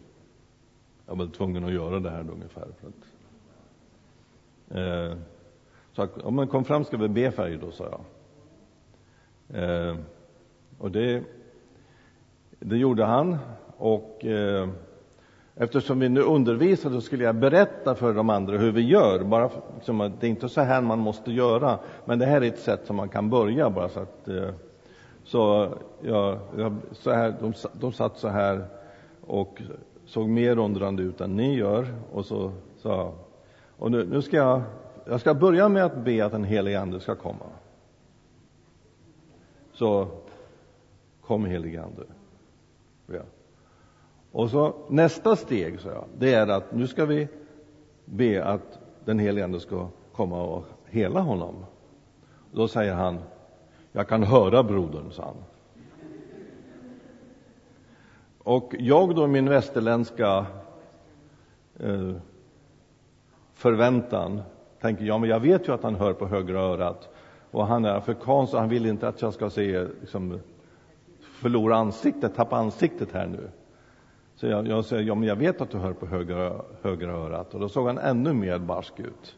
jag 1.05 1.15
var 1.15 1.27
tvungen 1.27 1.65
att 1.65 1.73
göra 1.73 1.99
det 1.99 2.09
här 2.09 2.29
ungefär. 2.31 2.67
För 2.79 2.87
att, 2.87 3.05
eh, 4.77 5.17
så 5.93 6.07
om 6.23 6.35
man 6.35 6.47
kom 6.47 6.65
fram 6.65 6.83
ska 6.83 6.97
vi 6.97 7.07
be 7.07 7.31
för 7.31 7.45
dig 7.45 7.57
då, 7.57 7.71
sa 7.71 7.83
jag. 7.83 8.01
Eh, 9.63 9.97
och 10.77 10.91
det, 10.91 11.23
det 12.59 12.77
gjorde 12.77 13.05
han. 13.05 13.37
Och 13.77 14.25
eh, 14.25 14.69
Eftersom 15.57 15.99
vi 15.99 16.09
nu 16.09 16.21
undervisar 16.21 16.89
så 16.89 17.01
skulle 17.01 17.23
jag 17.23 17.35
berätta 17.35 17.95
för 17.95 18.13
de 18.13 18.29
andra 18.29 18.57
hur 18.57 18.71
vi 18.71 18.81
gör. 18.81 19.23
Bara 19.23 19.49
liksom, 19.75 19.97
det 20.19 20.27
är 20.27 20.29
inte 20.29 20.49
så 20.49 20.61
här 20.61 20.81
man 20.81 20.99
måste 20.99 21.31
göra, 21.31 21.79
men 22.05 22.19
det 22.19 22.25
här 22.25 22.41
är 22.41 22.47
ett 22.47 22.59
sätt 22.59 22.85
som 22.85 22.95
man 22.95 23.09
kan 23.09 23.29
börja 23.29 23.69
bara 23.69 23.89
så 23.89 23.99
att 23.99 24.27
eh, 24.27 24.49
så, 25.25 25.69
ja, 26.01 26.39
så 26.91 27.11
här, 27.11 27.35
de, 27.41 27.53
de 27.73 27.91
satt 27.91 28.17
så 28.17 28.27
här 28.27 28.65
och 29.27 29.61
såg 30.05 30.29
mer 30.29 30.59
undrande 30.59 31.03
ut 31.03 31.21
än 31.21 31.35
ni 31.35 31.55
gör 31.55 31.95
och 32.11 32.25
så 32.25 32.51
sa 32.77 33.13
och 33.77 33.91
nu, 33.91 34.05
nu 34.05 34.21
ska 34.21 34.37
jag, 34.37 34.61
jag 35.05 35.19
ska 35.19 35.33
börja 35.33 35.69
med 35.69 35.85
att 35.85 35.97
be 35.97 36.25
att 36.25 36.31
den 36.31 36.43
helige 36.43 36.81
Ande 36.81 36.99
ska 36.99 37.15
komma. 37.15 37.45
Så 39.73 40.07
kom 41.21 41.45
helige 41.45 41.83
Ande. 41.83 42.03
Ja. 43.07 43.21
Och 44.31 44.49
så 44.49 44.75
nästa 44.89 45.35
steg, 45.35 45.79
sa 45.79 45.89
jag, 45.89 46.05
det 46.17 46.33
är 46.33 46.47
att 46.47 46.73
nu 46.73 46.87
ska 46.87 47.05
vi 47.05 47.27
be 48.05 48.45
att 48.45 48.79
den 49.05 49.19
helige 49.19 49.45
Ande 49.45 49.59
ska 49.59 49.87
komma 50.13 50.43
och 50.43 50.65
hela 50.85 51.19
honom. 51.19 51.65
Då 52.51 52.67
säger 52.67 52.93
han, 52.93 53.19
jag 53.95 54.07
kan 54.07 54.23
höra 54.23 54.63
brodern, 54.63 55.11
sa 55.11 55.23
han. 55.23 55.35
Och 58.37 58.75
jag 58.79 59.15
då, 59.15 59.27
min 59.27 59.49
västerländska 59.49 60.45
eh, 61.79 62.11
förväntan, 63.53 64.41
tänker, 64.81 65.05
ja 65.05 65.17
men 65.17 65.29
jag 65.29 65.39
vet 65.39 65.67
ju 65.67 65.73
att 65.73 65.83
han 65.83 65.95
hör 65.95 66.13
på 66.13 66.27
högra 66.27 66.59
örat 66.59 67.09
och 67.51 67.67
han 67.67 67.85
är 67.85 67.89
afrikan 67.89 68.47
så 68.47 68.57
han 68.57 68.69
vill 68.69 68.85
inte 68.85 69.07
att 69.07 69.21
jag 69.21 69.33
ska 69.33 69.49
se, 69.49 69.87
liksom, 70.01 70.39
förlora 71.19 71.75
ansiktet, 71.75 72.35
tappa 72.35 72.55
ansiktet 72.55 73.11
här 73.11 73.27
nu. 73.27 73.49
Så 74.35 74.47
jag, 74.47 74.67
jag 74.67 74.85
säger, 74.85 75.03
ja 75.03 75.15
men 75.15 75.29
jag 75.29 75.35
vet 75.35 75.61
att 75.61 75.69
du 75.69 75.77
hör 75.77 75.93
på 75.93 76.05
högra, 76.05 76.61
högra 76.81 77.11
örat. 77.11 77.53
Och 77.53 77.59
då 77.59 77.69
såg 77.69 77.87
han 77.87 77.97
ännu 77.97 78.33
mer 78.33 78.59
barsk 78.59 78.99
ut. 78.99 79.35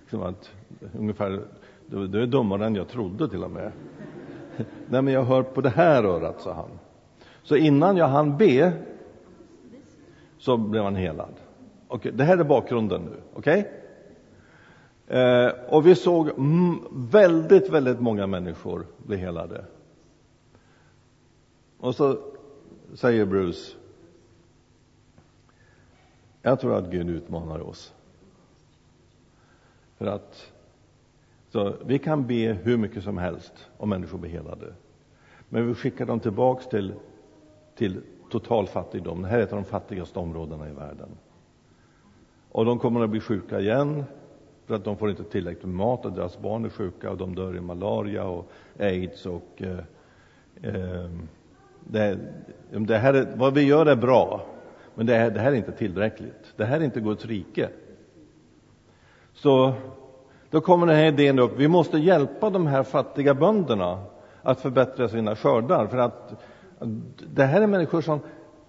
Liksom 0.00 0.22
att, 0.22 0.50
ungefär, 0.98 1.40
du, 1.86 2.06
du 2.06 2.22
är 2.22 2.26
dummare 2.26 2.66
än 2.66 2.74
jag 2.74 2.88
trodde 2.88 3.28
till 3.28 3.44
och 3.44 3.50
med. 3.50 3.72
Nej 4.88 5.02
men 5.02 5.14
jag 5.14 5.24
hör 5.24 5.42
på 5.42 5.60
det 5.60 5.70
här 5.70 6.04
örat, 6.04 6.40
sa 6.40 6.52
han. 6.52 6.70
Så 7.42 7.56
innan 7.56 7.96
jag 7.96 8.08
hann 8.08 8.36
be 8.36 8.72
så 10.38 10.56
blev 10.56 10.84
han 10.84 10.96
helad. 10.96 11.34
Okay, 11.88 12.12
det 12.12 12.24
här 12.24 12.38
är 12.38 12.44
bakgrunden 12.44 13.02
nu, 13.02 13.20
okej? 13.34 13.60
Okay? 13.60 13.72
Eh, 15.18 15.52
och 15.68 15.86
vi 15.86 15.94
såg 15.94 16.30
väldigt, 16.92 17.70
väldigt 17.70 18.00
många 18.00 18.26
människor 18.26 18.86
bli 18.96 19.16
helade. 19.16 19.64
Och 21.78 21.94
så 21.94 22.18
säger 22.94 23.26
Bruce, 23.26 23.76
jag 26.42 26.60
tror 26.60 26.74
att 26.74 26.90
Gud 26.90 27.10
utmanar 27.10 27.60
oss. 27.60 27.94
För 29.98 30.06
att 30.06 30.52
så 31.48 31.74
vi 31.86 31.98
kan 31.98 32.26
be 32.26 32.58
hur 32.62 32.76
mycket 32.76 33.04
som 33.04 33.18
helst 33.18 33.52
om 33.76 33.88
människor 33.88 34.18
blir 34.18 34.30
helade. 34.30 34.72
Men 35.48 35.68
vi 35.68 35.74
skickar 35.74 36.06
dem 36.06 36.20
tillbaks 36.20 36.68
till, 36.68 36.94
till 37.74 38.00
total 38.30 38.66
fattigdom. 38.66 39.22
Det 39.22 39.28
här 39.28 39.38
är 39.38 39.42
ett 39.42 39.52
av 39.52 39.58
de 39.58 39.64
fattigaste 39.64 40.18
områdena 40.18 40.68
i 40.68 40.72
världen. 40.72 41.08
Och 42.50 42.64
de 42.64 42.78
kommer 42.78 43.04
att 43.04 43.10
bli 43.10 43.20
sjuka 43.20 43.60
igen 43.60 44.04
för 44.66 44.74
att 44.74 44.84
de 44.84 44.96
får 44.96 45.10
inte 45.10 45.24
tillräckligt 45.24 45.64
med 45.64 45.74
mat 45.74 46.04
och 46.04 46.12
deras 46.12 46.38
barn 46.38 46.64
är 46.64 46.68
sjuka 46.68 47.10
och 47.10 47.16
de 47.16 47.34
dör 47.34 47.56
i 47.56 47.60
malaria 47.60 48.24
och 48.24 48.50
aids 48.78 49.26
och 49.26 49.62
eh, 49.62 49.78
eh, 50.62 51.10
det, 51.80 52.18
det 52.70 52.98
här 52.98 53.14
är, 53.14 53.36
vad 53.36 53.54
vi 53.54 53.62
gör 53.62 53.86
är 53.86 53.96
bra 53.96 54.46
men 54.94 55.06
det 55.06 55.14
här, 55.14 55.30
det 55.30 55.40
här 55.40 55.52
är 55.52 55.56
inte 55.56 55.72
tillräckligt 55.72 56.52
det 56.56 56.64
här 56.64 56.80
är 56.80 56.84
inte 56.84 57.00
Guds 57.00 57.26
rike 57.26 57.68
så 59.32 59.74
då 60.50 60.60
kommer 60.60 60.86
den 60.86 60.96
här 60.96 61.06
idén 61.06 61.38
upp. 61.38 61.52
Vi 61.56 61.68
måste 61.68 61.98
hjälpa 61.98 62.50
de 62.50 62.66
här 62.66 62.82
fattiga 62.82 63.34
bönderna 63.34 64.02
att 64.42 64.60
förbättra 64.60 65.08
sina 65.08 65.36
skördar. 65.36 65.86
För 65.86 65.98
att 65.98 66.34
det 67.34 67.44
här 67.44 67.60
är 67.60 67.66
människor 67.66 68.00
som 68.00 68.20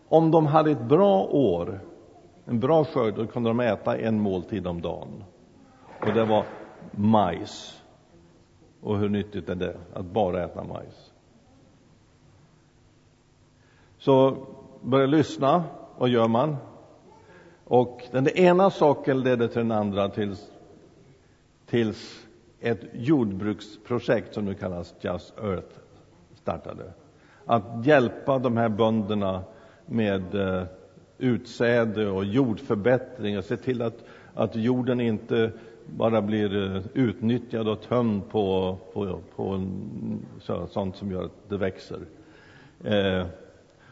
om 0.09 0.31
de 0.31 0.45
hade 0.45 0.71
ett 0.71 0.81
bra 0.81 1.23
år 1.23 1.79
en 2.49 2.59
bra 2.59 2.85
skörd 2.85 3.13
då 3.15 3.27
kunde 3.27 3.49
de 3.49 3.59
äta 3.59 3.97
en 3.97 4.21
måltid 4.21 4.67
om 4.67 4.81
dagen. 4.81 5.23
Och 6.01 6.13
det 6.13 6.25
var 6.25 6.43
majs. 6.91 7.83
Och 8.81 8.97
hur 8.97 9.09
nyttigt 9.09 9.49
är 9.49 9.55
det 9.55 9.77
att 9.93 10.05
bara 10.05 10.43
äta 10.43 10.63
majs? 10.63 11.11
Så 13.97 14.37
börja 14.81 15.05
lyssna. 15.05 15.63
Vad 15.97 16.09
gör 16.09 16.27
man? 16.27 16.55
Och 17.63 18.03
den 18.11 18.27
ena 18.27 18.69
saken 18.69 19.21
leder 19.21 19.47
till 19.47 19.57
den 19.57 19.71
andra 19.71 20.09
tills, 20.09 20.51
tills 21.69 22.27
ett 22.59 22.81
jordbruksprojekt 22.93 24.33
som 24.33 24.45
nu 24.45 24.53
kallas 24.53 24.95
Just 25.01 25.33
Earth 25.39 25.75
startade 26.35 26.93
att 27.47 27.85
hjälpa 27.85 28.39
de 28.39 28.57
här 28.57 28.69
bönderna 28.69 29.43
med 29.85 30.35
eh, 30.35 30.63
utsäde 31.17 32.09
och 32.09 32.25
jordförbättring 32.25 33.37
och 33.37 33.43
se 33.43 33.57
till 33.57 33.81
att, 33.81 34.03
att 34.33 34.55
jorden 34.55 35.01
inte 35.01 35.51
bara 35.85 36.21
blir 36.21 36.75
eh, 36.75 36.81
utnyttjad 36.93 37.67
och 37.67 37.81
tömd 37.81 38.29
på, 38.29 38.77
på, 38.93 39.19
på 39.35 39.43
en, 39.43 39.69
så, 40.39 40.67
sånt 40.67 40.95
som 40.95 41.11
gör 41.11 41.23
att 41.23 41.49
det 41.49 41.57
växer. 41.57 41.99
Eh, 42.83 43.25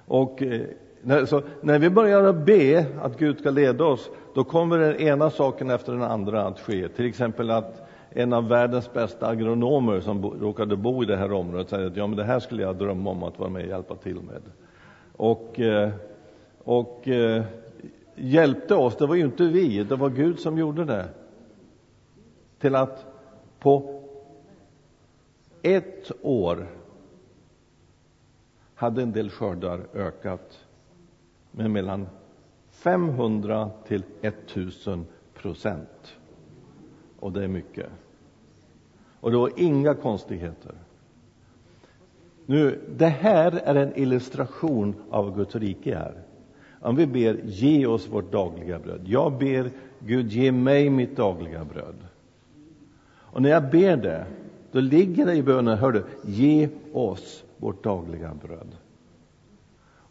och 0.05 0.41
eh, 0.41 0.61
när, 1.01 1.25
så, 1.25 1.41
när 1.61 1.79
vi 1.79 1.89
börjar 1.89 2.33
be 2.33 2.85
att 3.01 3.19
Gud 3.19 3.39
ska 3.39 3.51
leda 3.51 3.83
oss, 3.83 4.09
då 4.35 4.43
kommer 4.43 4.77
den 4.77 4.95
ena 4.95 5.29
saken 5.29 5.69
efter 5.69 5.91
den 5.91 6.01
andra 6.01 6.43
att 6.47 6.59
ske. 6.59 6.89
Till 6.89 7.05
exempel 7.05 7.51
att 7.51 7.81
en 8.09 8.33
av 8.33 8.47
världens 8.47 8.93
bästa 8.93 9.27
agronomer 9.27 9.99
som 9.99 10.21
bo, 10.21 10.33
råkade 10.39 10.75
bo 10.75 11.03
i 11.03 11.05
det 11.05 11.17
här 11.17 11.31
området 11.31 11.69
säger 11.69 11.87
att 11.87 11.97
ja, 11.97 12.07
men 12.07 12.17
det 12.17 12.23
här 12.23 12.39
skulle 12.39 12.61
jag 12.61 12.75
drömma 12.75 13.09
om 13.09 13.23
att 13.23 13.39
vara 13.39 13.49
med 13.49 13.63
och 13.63 13.69
hjälpa 13.69 13.95
till 13.95 14.15
med. 14.15 14.41
Och, 15.13 15.59
eh, 15.59 15.91
och 16.63 17.07
eh, 17.07 17.43
hjälpte 18.15 18.75
oss, 18.75 18.95
det 18.95 19.05
var 19.05 19.15
ju 19.15 19.25
inte 19.25 19.43
vi, 19.43 19.83
det 19.83 19.95
var 19.95 20.09
Gud 20.09 20.39
som 20.39 20.57
gjorde 20.57 20.85
det. 20.85 21.05
Till 22.59 22.75
att 22.75 23.05
på 23.59 24.01
ett 25.61 26.11
år 26.21 26.67
hade 28.75 29.01
en 29.01 29.11
del 29.11 29.29
skördar 29.29 29.81
ökat 29.93 30.59
med 31.51 31.71
mellan 31.71 32.07
500 32.75 33.69
till 33.87 34.03
1000 34.21 35.05
procent. 35.33 36.15
Och 37.19 37.31
det 37.31 37.43
är 37.43 37.47
mycket. 37.47 37.89
Och 39.19 39.31
det 39.31 39.37
var 39.37 39.51
inga 39.55 39.93
konstigheter. 39.93 40.75
Nu, 42.45 42.79
det 42.97 43.07
här 43.07 43.51
är 43.51 43.75
en 43.75 43.99
illustration 43.99 44.95
av 45.09 45.35
Guds 45.35 45.55
rike 45.55 45.95
här. 45.95 46.13
Om 46.79 46.95
vi 46.95 47.07
ber 47.07 47.39
ge 47.43 47.85
oss 47.85 48.07
vårt 48.07 48.31
dagliga 48.31 48.79
bröd. 48.79 49.01
Jag 49.05 49.37
ber 49.37 49.71
Gud 49.99 50.31
ge 50.31 50.51
mig 50.51 50.89
mitt 50.89 51.15
dagliga 51.15 51.65
bröd. 51.65 51.95
Och 53.35 53.41
när 53.41 53.49
jag 53.49 53.69
ber 53.69 53.97
det, 53.97 54.25
då 54.71 54.79
ligger 54.79 55.25
det 55.25 55.35
i 55.35 55.43
bönen, 55.43 55.77
hör 55.77 55.91
du, 55.91 56.03
ge 56.25 56.69
oss 56.93 57.43
vårt 57.57 57.83
dagliga 57.83 58.33
bröd. 58.33 58.75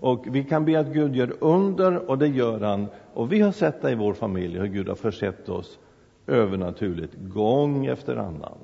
Och 0.04 0.26
vi 0.30 0.44
kan 0.44 0.64
be 0.64 0.80
att 0.80 0.86
Gud 0.86 1.16
gör 1.16 1.34
under 1.40 2.10
och 2.10 2.18
det 2.18 2.28
gör 2.28 2.60
han. 2.60 2.86
Och 3.14 3.32
vi 3.32 3.40
har 3.40 3.52
sett 3.52 3.82
det 3.82 3.90
i 3.90 3.94
vår 3.94 4.14
familj 4.14 4.58
hur 4.58 4.66
Gud 4.66 4.88
har 4.88 4.94
försett 4.94 5.48
oss 5.48 5.78
övernaturligt 6.26 7.14
gång 7.18 7.86
efter 7.86 8.16
annan. 8.16 8.58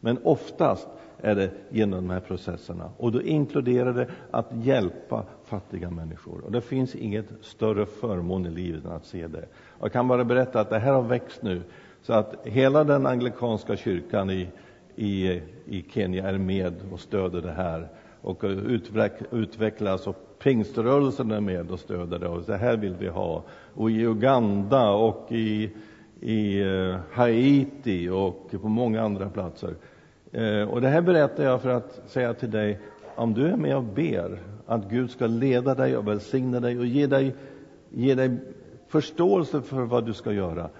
Men 0.00 0.18
oftast 0.24 0.88
är 1.20 1.34
det 1.34 1.50
genom 1.70 2.06
de 2.06 2.10
här 2.10 2.20
processerna 2.20 2.90
och 2.96 3.12
då 3.12 3.22
inkluderar 3.22 3.92
det 3.92 4.08
att 4.30 4.48
hjälpa 4.52 5.24
fattiga 5.44 5.90
människor. 5.90 6.44
Och 6.44 6.52
det 6.52 6.60
finns 6.60 6.94
inget 6.94 7.26
större 7.40 7.86
förmån 7.86 8.46
i 8.46 8.50
livet 8.50 8.84
än 8.84 8.92
att 8.92 9.06
se 9.06 9.26
det. 9.26 9.48
Jag 9.80 9.92
kan 9.92 10.08
bara 10.08 10.24
berätta 10.24 10.60
att 10.60 10.70
det 10.70 10.78
här 10.78 10.92
har 10.92 11.02
växt 11.02 11.42
nu 11.42 11.62
så 12.02 12.12
att 12.12 12.34
hela 12.46 12.84
den 12.84 13.06
anglikanska 13.06 13.76
kyrkan 13.76 14.30
i, 14.30 14.48
i, 14.96 15.42
i 15.64 15.84
Kenya 15.90 16.28
är 16.28 16.38
med 16.38 16.74
och 16.92 17.00
stöder 17.00 17.42
det 17.42 17.52
här 17.52 17.88
och 18.20 18.44
utvecklas 19.32 20.06
och 20.06 20.16
pingströrelsen 20.38 21.30
är 21.30 21.40
med 21.40 21.70
och 21.70 21.80
stöder 21.80 22.18
det 22.18 22.28
och 22.28 22.42
det 22.42 22.56
här 22.56 22.76
vill 22.76 22.94
vi 22.98 23.08
ha. 23.08 23.42
Och 23.74 23.90
i 23.90 24.02
Uganda 24.02 24.90
och 24.90 25.32
i, 25.32 25.70
i 26.20 26.60
eh, 26.60 26.96
Haiti 27.12 28.08
och 28.08 28.50
på 28.62 28.68
många 28.68 29.02
andra 29.02 29.30
platser. 29.30 29.74
Eh, 30.32 30.62
och 30.62 30.80
det 30.80 30.88
här 30.88 31.00
berättar 31.00 31.44
jag 31.44 31.62
för 31.62 31.68
att 31.68 32.00
säga 32.06 32.34
till 32.34 32.50
dig, 32.50 32.80
om 33.16 33.34
du 33.34 33.46
är 33.46 33.56
med 33.56 33.76
och 33.76 33.84
ber 33.84 34.42
att 34.66 34.90
Gud 34.90 35.10
ska 35.10 35.26
leda 35.26 35.74
dig 35.74 35.96
och 35.96 36.08
välsigna 36.08 36.60
dig 36.60 36.78
och 36.78 36.86
ge 36.86 37.06
dig, 37.06 37.34
ge 37.90 38.14
dig 38.14 38.36
förståelse 38.88 39.62
för 39.62 39.82
vad 39.82 40.06
du 40.06 40.12
ska 40.12 40.32
göra 40.32 40.70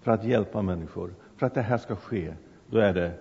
för 0.00 0.12
att 0.12 0.24
hjälpa 0.24 0.62
människor, 0.62 1.14
för 1.36 1.46
att 1.46 1.54
det 1.54 1.62
här 1.62 1.78
ska 1.78 1.96
ske, 1.96 2.34
då 2.66 2.78
är 2.78 2.94
det, 2.94 3.12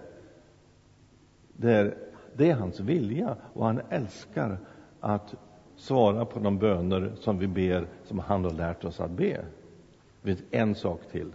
det 1.53 1.71
är, 1.71 1.93
det 2.37 2.49
är 2.49 2.55
hans 2.55 2.79
vilja 2.79 3.35
och 3.53 3.65
han 3.65 3.81
älskar 3.89 4.57
att 4.99 5.35
svara 5.75 6.25
på 6.25 6.39
de 6.39 6.57
böner 6.57 7.11
som 7.15 7.39
vi 7.39 7.47
ber, 7.47 7.87
som 8.03 8.19
han 8.19 8.43
har 8.43 8.51
lärt 8.51 8.83
oss 8.83 8.99
att 8.99 9.11
be. 9.11 9.45
Det 10.21 10.35
finns 10.35 10.43
en 10.51 10.75
sak 10.75 11.01
till. 11.11 11.31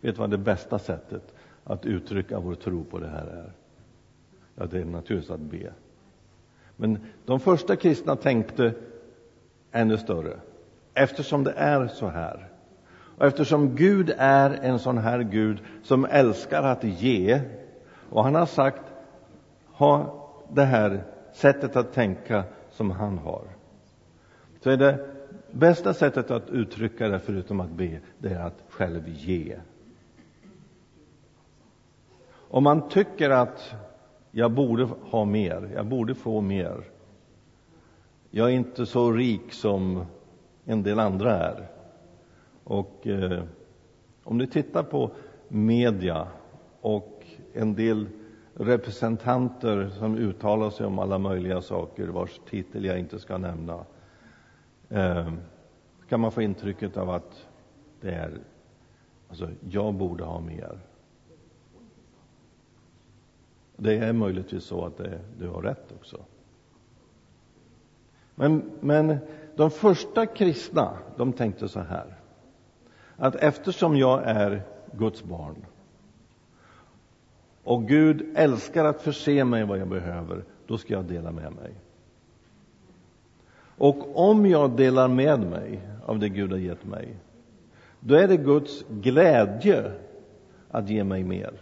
Vet 0.00 0.14
du 0.14 0.20
vad 0.20 0.30
det 0.30 0.38
bästa 0.38 0.78
sättet 0.78 1.34
att 1.64 1.86
uttrycka 1.86 2.40
vår 2.40 2.54
tro 2.54 2.84
på 2.84 2.98
det 2.98 3.08
här 3.08 3.26
är? 3.26 3.52
Ja, 4.54 4.66
det 4.66 4.80
är 4.80 4.84
naturligtvis 4.84 5.30
att 5.30 5.40
be. 5.40 5.72
Men 6.76 6.98
de 7.24 7.40
första 7.40 7.76
kristna 7.76 8.16
tänkte 8.16 8.74
ännu 9.72 9.98
större. 9.98 10.40
Eftersom 10.94 11.44
det 11.44 11.52
är 11.52 11.88
så 11.88 12.08
här 12.08 12.51
och 13.22 13.28
eftersom 13.28 13.76
Gud 13.76 14.14
är 14.18 14.50
en 14.50 14.78
sån 14.78 14.98
här 14.98 15.22
Gud 15.22 15.60
som 15.82 16.04
älskar 16.04 16.62
att 16.62 16.84
ge 16.84 17.40
och 18.10 18.24
han 18.24 18.34
har 18.34 18.46
sagt 18.46 18.82
ha 19.72 20.24
det 20.52 20.64
här 20.64 21.04
sättet 21.32 21.76
att 21.76 21.92
tänka 21.92 22.44
som 22.70 22.90
han 22.90 23.18
har 23.18 23.42
så 24.60 24.70
är 24.70 24.76
det 24.76 25.06
bästa 25.50 25.94
sättet 25.94 26.30
att 26.30 26.50
uttrycka 26.50 27.08
det 27.08 27.18
förutom 27.18 27.60
att 27.60 27.70
be 27.70 28.00
det 28.18 28.28
är 28.28 28.46
att 28.46 28.62
själv 28.68 29.08
ge 29.08 29.56
om 32.50 32.64
man 32.64 32.88
tycker 32.88 33.30
att 33.30 33.74
jag 34.30 34.52
borde 34.52 34.88
ha 35.02 35.24
mer, 35.24 35.70
jag 35.74 35.86
borde 35.86 36.14
få 36.14 36.40
mer. 36.40 36.84
Jag 38.30 38.48
är 38.48 38.54
inte 38.54 38.86
så 38.86 39.12
rik 39.12 39.52
som 39.52 40.04
en 40.64 40.82
del 40.82 40.98
andra 40.98 41.38
är. 41.38 41.68
Och 42.64 43.06
eh, 43.06 43.42
om 44.24 44.38
du 44.38 44.46
tittar 44.46 44.82
på 44.82 45.10
media 45.48 46.28
och 46.80 47.26
en 47.52 47.74
del 47.74 48.08
representanter 48.54 49.88
som 49.88 50.16
uttalar 50.16 50.70
sig 50.70 50.86
om 50.86 50.98
alla 50.98 51.18
möjliga 51.18 51.62
saker 51.62 52.08
vars 52.08 52.40
titel 52.50 52.84
jag 52.84 52.98
inte 52.98 53.18
ska 53.18 53.38
nämna 53.38 53.84
eh, 54.88 55.32
kan 56.08 56.20
man 56.20 56.32
få 56.32 56.42
intrycket 56.42 56.96
av 56.96 57.10
att 57.10 57.46
det 58.00 58.10
är 58.10 58.38
alltså, 59.28 59.48
jag 59.70 59.94
borde 59.94 60.24
ha 60.24 60.40
mer. 60.40 60.78
Det 63.76 63.96
är 63.96 64.12
möjligtvis 64.12 64.64
så 64.64 64.84
att 64.84 64.96
det, 64.96 65.20
du 65.38 65.48
har 65.48 65.62
rätt 65.62 65.92
också. 65.98 66.24
Men, 68.34 68.70
men 68.80 69.16
de 69.56 69.70
första 69.70 70.26
kristna, 70.26 70.98
de 71.16 71.32
tänkte 71.32 71.68
så 71.68 71.80
här. 71.80 72.21
Att 73.22 73.34
eftersom 73.34 73.96
jag 73.96 74.22
är 74.24 74.62
Guds 74.92 75.24
barn 75.24 75.66
och 77.64 77.88
Gud 77.88 78.32
älskar 78.34 78.84
att 78.84 79.02
förse 79.02 79.44
mig 79.44 79.64
vad 79.64 79.78
jag 79.78 79.88
behöver, 79.88 80.44
då 80.66 80.78
ska 80.78 80.94
jag 80.94 81.04
dela 81.04 81.32
med 81.32 81.52
mig. 81.52 81.74
Och 83.76 84.30
om 84.30 84.46
jag 84.46 84.76
delar 84.76 85.08
med 85.08 85.40
mig 85.40 85.80
av 86.06 86.18
det 86.18 86.28
Gud 86.28 86.50
har 86.50 86.58
gett 86.58 86.84
mig, 86.84 87.16
då 88.00 88.14
är 88.14 88.28
det 88.28 88.36
Guds 88.36 88.84
glädje 88.88 89.92
att 90.70 90.88
ge 90.88 91.04
mig 91.04 91.24
mer. 91.24 91.52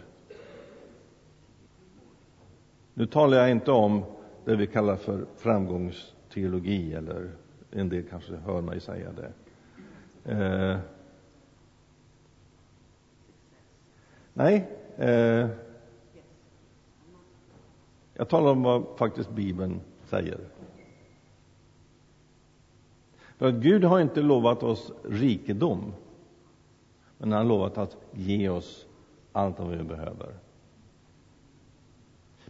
Nu 2.93 3.05
talar 3.05 3.37
jag 3.37 3.51
inte 3.51 3.71
om 3.71 4.03
det 4.45 4.55
vi 4.55 4.67
kallar 4.67 4.95
för 4.95 5.25
framgångsteologi 5.37 6.93
eller 6.93 7.31
En 7.71 7.89
del 7.89 8.03
kanske 8.03 8.35
hör 8.35 8.61
mig 8.61 8.79
säga 8.79 9.09
det. 9.11 9.31
Eh, 10.31 10.77
nej, 14.33 14.67
eh, 14.97 15.47
jag 18.13 18.29
talar 18.29 18.51
om 18.51 18.63
vad 18.63 18.83
faktiskt 18.97 19.29
Bibeln 19.29 19.81
säger. 20.05 20.39
För 23.37 23.51
Gud 23.51 23.83
har 23.83 23.99
inte 23.99 24.21
lovat 24.21 24.63
oss 24.63 24.91
rikedom, 25.03 25.93
men 27.17 27.31
han 27.31 27.41
har 27.41 27.49
lovat 27.49 27.77
att 27.77 27.97
ge 28.11 28.49
oss 28.49 28.85
allt 29.31 29.59
vad 29.59 29.69
vi 29.69 29.83
behöver. 29.83 30.33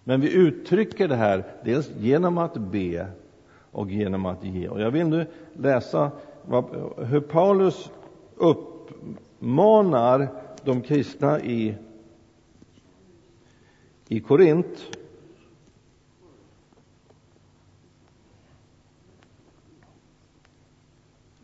Men 0.03 0.21
vi 0.21 0.33
uttrycker 0.33 1.07
det 1.07 1.15
här 1.15 1.43
dels 1.63 1.91
genom 1.97 2.37
att 2.37 2.57
be 2.57 3.07
och 3.71 3.91
genom 3.91 4.25
att 4.25 4.43
ge. 4.43 4.67
Och 4.67 4.81
jag 4.81 4.91
vill 4.91 5.07
nu 5.07 5.25
läsa 5.53 6.11
vad, 6.45 6.65
hur 6.97 7.21
Paulus 7.21 7.91
uppmanar 8.35 10.40
de 10.65 10.81
kristna 10.81 11.41
i, 11.41 11.75
i 14.07 14.19
Korint 14.19 14.97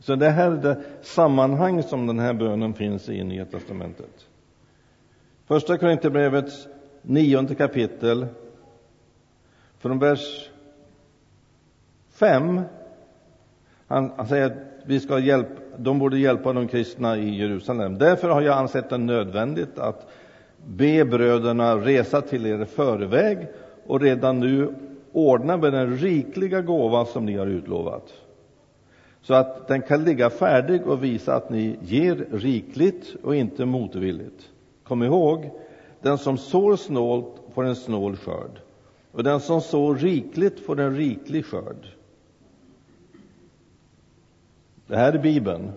Så 0.07 0.15
det 0.15 0.29
här 0.29 0.51
är 0.51 0.57
det 0.57 0.83
sammanhang 1.01 1.83
som 1.83 2.07
den 2.07 2.19
här 2.19 2.33
bönen 2.33 2.73
finns 2.73 3.09
i 3.09 3.13
i 3.13 3.23
Nya 3.23 3.45
testamentet. 3.45 4.27
Första 5.45 5.77
Korinthierbrevets 5.77 6.67
nionde 7.01 7.55
kapitel, 7.55 8.27
från 9.77 9.99
vers 9.99 10.49
5. 12.09 12.61
Han, 13.87 14.11
han 14.17 14.27
säger 14.27 14.45
att 14.45 14.57
vi 14.85 14.99
ska 14.99 15.19
hjälpa, 15.19 15.61
de 15.77 15.99
borde 15.99 16.17
hjälpa 16.17 16.53
de 16.53 16.67
kristna 16.67 17.17
i 17.17 17.37
Jerusalem. 17.37 17.97
Därför 17.97 18.29
har 18.29 18.41
jag 18.41 18.57
ansett 18.57 18.89
det 18.89 18.97
nödvändigt 18.97 19.79
att 19.79 20.07
be 20.65 21.05
bröderna 21.05 21.75
resa 21.75 22.21
till 22.21 22.45
er 22.45 22.65
förväg 22.65 23.47
och 23.85 24.01
redan 24.01 24.39
nu 24.39 24.73
ordna 25.11 25.57
med 25.57 25.73
den 25.73 25.97
rikliga 25.97 26.61
gåva 26.61 27.05
som 27.05 27.25
ni 27.25 27.37
har 27.37 27.47
utlovat 27.47 28.13
så 29.21 29.33
att 29.33 29.67
den 29.67 29.81
kan 29.81 30.03
ligga 30.03 30.29
färdig 30.29 30.87
och 30.87 31.03
visa 31.03 31.35
att 31.35 31.49
ni 31.49 31.77
ger 31.81 32.27
rikligt 32.31 33.15
och 33.23 33.35
inte 33.35 33.65
motvilligt. 33.65 34.49
Kom 34.83 35.03
ihåg, 35.03 35.51
den 36.01 36.17
som 36.17 36.37
sår 36.37 36.75
snålt 36.75 37.35
får 37.53 37.63
en 37.65 37.75
snål 37.75 38.15
skörd 38.15 38.59
och 39.11 39.23
den 39.23 39.39
som 39.39 39.61
sår 39.61 39.95
rikligt 39.95 40.59
får 40.59 40.79
en 40.79 40.95
riklig 40.95 41.45
skörd. 41.45 41.87
Det 44.87 44.97
här 44.97 45.13
är 45.13 45.17
Bibeln. 45.19 45.71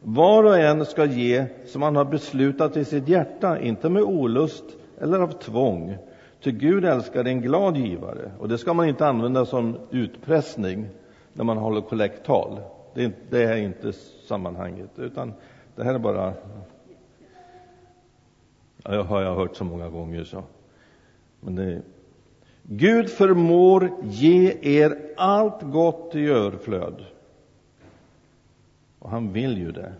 Var 0.00 0.44
och 0.44 0.58
en 0.58 0.86
ska 0.86 1.04
ge 1.04 1.46
som 1.66 1.82
han 1.82 1.96
har 1.96 2.04
beslutat 2.04 2.76
i 2.76 2.84
sitt 2.84 3.08
hjärta, 3.08 3.60
inte 3.60 3.88
med 3.88 4.02
olust 4.02 4.64
eller 4.98 5.20
av 5.20 5.32
tvång. 5.32 5.96
Ty 6.40 6.52
Gud 6.52 6.84
älskar 6.84 7.24
en 7.24 7.40
glad 7.40 7.76
givare, 7.76 8.30
och 8.38 8.48
det 8.48 8.58
ska 8.58 8.74
man 8.74 8.88
inte 8.88 9.06
använda 9.06 9.46
som 9.46 9.76
utpressning 9.90 10.88
när 11.32 11.44
man 11.44 11.56
håller 11.56 11.80
kollekttal. 11.80 12.60
Det 12.94 13.04
är, 13.04 13.12
det 13.30 13.42
är 13.42 13.56
inte 13.56 13.92
sammanhanget, 14.28 14.90
utan 14.96 15.32
det 15.76 15.84
här 15.84 15.94
är 15.94 15.98
bara... 15.98 16.32
Ja, 18.82 18.90
det 18.90 19.02
har 19.02 19.22
jag 19.22 19.34
hört 19.34 19.56
så 19.56 19.64
många 19.64 19.88
gånger. 19.88 20.24
så. 20.24 20.42
Men 21.40 21.54
det, 21.54 21.82
Gud 22.62 23.10
förmår 23.10 23.90
ge 24.02 24.58
er 24.62 24.98
allt 25.16 25.62
gott 25.62 26.14
i 26.14 26.26
överflöd. 26.26 27.04
Och 29.06 29.12
han 29.12 29.32
vill 29.32 29.58
ju 29.58 29.72
det. 29.72 29.92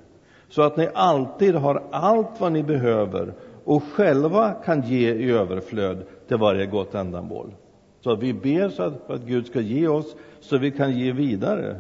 Så 0.49 0.63
att 0.63 0.77
ni 0.77 0.89
alltid 0.95 1.55
har 1.55 1.83
allt 1.91 2.41
vad 2.41 2.53
ni 2.53 2.63
behöver 2.63 3.33
och 3.65 3.83
själva 3.83 4.53
kan 4.65 4.83
ge 4.83 5.15
i 5.15 5.31
överflöd 5.31 6.03
till 6.29 6.37
varje 6.37 6.67
gott 6.67 6.95
ändamål. 6.95 7.55
Så 8.01 8.11
att 8.11 8.23
vi 8.23 8.33
ber 8.33 8.69
så 8.69 8.83
att, 8.83 9.11
att 9.11 9.21
Gud 9.21 9.47
ska 9.47 9.61
ge 9.61 9.89
oss 9.89 10.17
så 10.41 10.59
vi 10.59 10.71
kan 10.71 10.99
ge 10.99 11.13
vidare. 11.13 11.77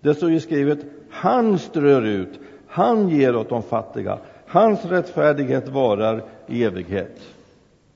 Det 0.00 0.14
står 0.14 0.30
ju 0.30 0.40
skrivet, 0.40 0.78
han 1.10 1.58
strör 1.58 2.02
ut, 2.02 2.40
han 2.66 3.08
ger 3.08 3.36
åt 3.36 3.48
de 3.48 3.62
fattiga, 3.62 4.18
hans 4.46 4.84
rättfärdighet 4.84 5.68
varar 5.68 6.22
i 6.46 6.64
evighet. 6.64 7.20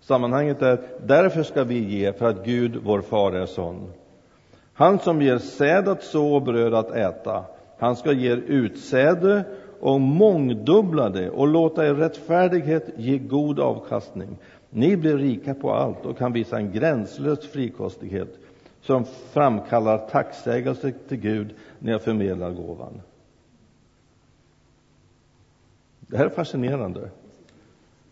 Sammanhanget 0.00 0.62
är, 0.62 0.80
därför 1.06 1.42
ska 1.42 1.64
vi 1.64 1.78
ge, 1.78 2.12
för 2.12 2.28
att 2.28 2.44
Gud, 2.44 2.76
vår 2.84 3.00
far, 3.00 3.32
är 3.32 3.46
sån. 3.46 3.92
Han 4.74 4.98
som 4.98 5.22
ger 5.22 5.38
säd 5.38 5.88
att 5.88 6.02
så 6.02 6.34
och 6.34 6.42
bröd 6.42 6.74
att 6.74 6.90
äta, 6.90 7.44
han 7.78 7.96
ska 7.96 8.12
ge 8.12 8.32
er 8.32 8.36
utsäde 8.36 9.44
och 9.80 10.00
mångdubbla 10.00 11.10
det 11.10 11.30
och 11.30 11.48
låta 11.48 11.86
er 11.86 11.94
rättfärdighet 11.94 12.90
ge 12.96 13.18
god 13.18 13.60
avkastning. 13.60 14.36
Ni 14.70 14.96
blir 14.96 15.18
rika 15.18 15.54
på 15.54 15.72
allt 15.72 16.06
och 16.06 16.18
kan 16.18 16.32
visa 16.32 16.56
en 16.56 16.72
gränslös 16.72 17.46
frikostighet 17.46 18.38
som 18.82 19.04
framkallar 19.04 19.98
tacksägelse 19.98 20.92
till 21.08 21.18
Gud 21.20 21.54
när 21.78 21.92
jag 21.92 22.02
förmedlar 22.02 22.50
gåvan. 22.50 23.00
Det 26.00 26.16
här 26.16 26.24
är 26.24 26.30
fascinerande. 26.30 27.10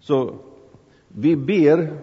Så 0.01 0.35
vi 1.09 1.37
ber 1.37 1.96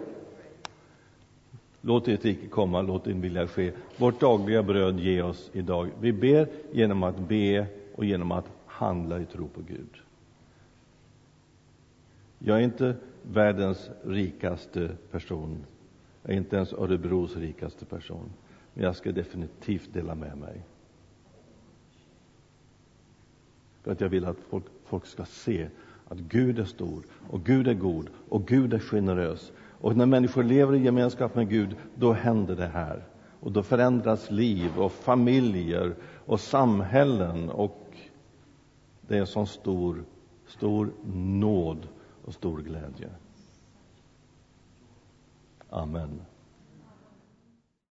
Låt 1.80 2.04
ditt 2.04 2.24
rike 2.24 2.46
komma, 2.46 2.82
låt 2.82 3.04
din 3.04 3.20
vilja 3.20 3.46
ske. 3.46 3.72
Vårt 3.96 4.20
dagliga 4.20 4.62
bröd 4.62 5.00
ge 5.00 5.22
oss 5.22 5.50
idag. 5.52 5.90
Vi 6.00 6.12
ber 6.12 6.48
genom 6.72 7.02
att 7.02 7.18
be 7.18 7.66
och 7.94 8.04
genom 8.04 8.32
att 8.32 8.50
handla 8.66 9.20
i 9.20 9.26
tro 9.26 9.48
på 9.48 9.60
Gud. 9.60 9.96
Jag 12.38 12.58
är 12.58 12.62
inte 12.62 12.96
världens 13.22 13.90
rikaste 14.04 14.90
person. 15.10 15.64
Jag 16.22 16.32
är 16.32 16.36
inte 16.36 16.56
ens 16.56 16.72
Örebros 16.72 17.36
rikaste 17.36 17.84
person. 17.84 18.30
Men 18.74 18.84
jag 18.84 18.96
ska 18.96 19.12
definitivt 19.12 19.92
dela 19.92 20.14
med 20.14 20.38
mig. 20.38 20.62
För 23.82 23.92
att 23.92 24.00
jag 24.00 24.08
vill 24.08 24.24
att 24.24 24.38
folk, 24.48 24.64
folk 24.84 25.06
ska 25.06 25.24
se 25.24 25.68
att 26.08 26.18
Gud 26.18 26.58
är 26.58 26.64
stor 26.64 27.02
och 27.30 27.44
Gud 27.44 27.68
är 27.68 27.74
god 27.74 28.10
och 28.28 28.46
Gud 28.46 28.74
är 28.74 28.78
generös. 28.78 29.52
Och 29.80 29.96
när 29.96 30.06
människor 30.06 30.42
lever 30.42 30.74
i 30.74 30.82
gemenskap 30.84 31.34
med 31.34 31.48
Gud, 31.48 31.76
då 31.94 32.12
händer 32.12 32.56
det 32.56 32.66
här. 32.66 33.04
Och 33.40 33.52
då 33.52 33.62
förändras 33.62 34.30
liv 34.30 34.78
och 34.78 34.92
familjer 34.92 35.96
och 36.26 36.40
samhällen 36.40 37.50
och 37.50 37.96
det 39.00 39.16
är 39.16 39.20
en 39.20 39.26
sån 39.26 39.46
stor, 39.46 40.04
stor 40.46 40.92
nåd 41.14 41.88
och 42.24 42.34
stor 42.34 42.58
glädje. 42.58 43.10
Amen. 45.70 46.20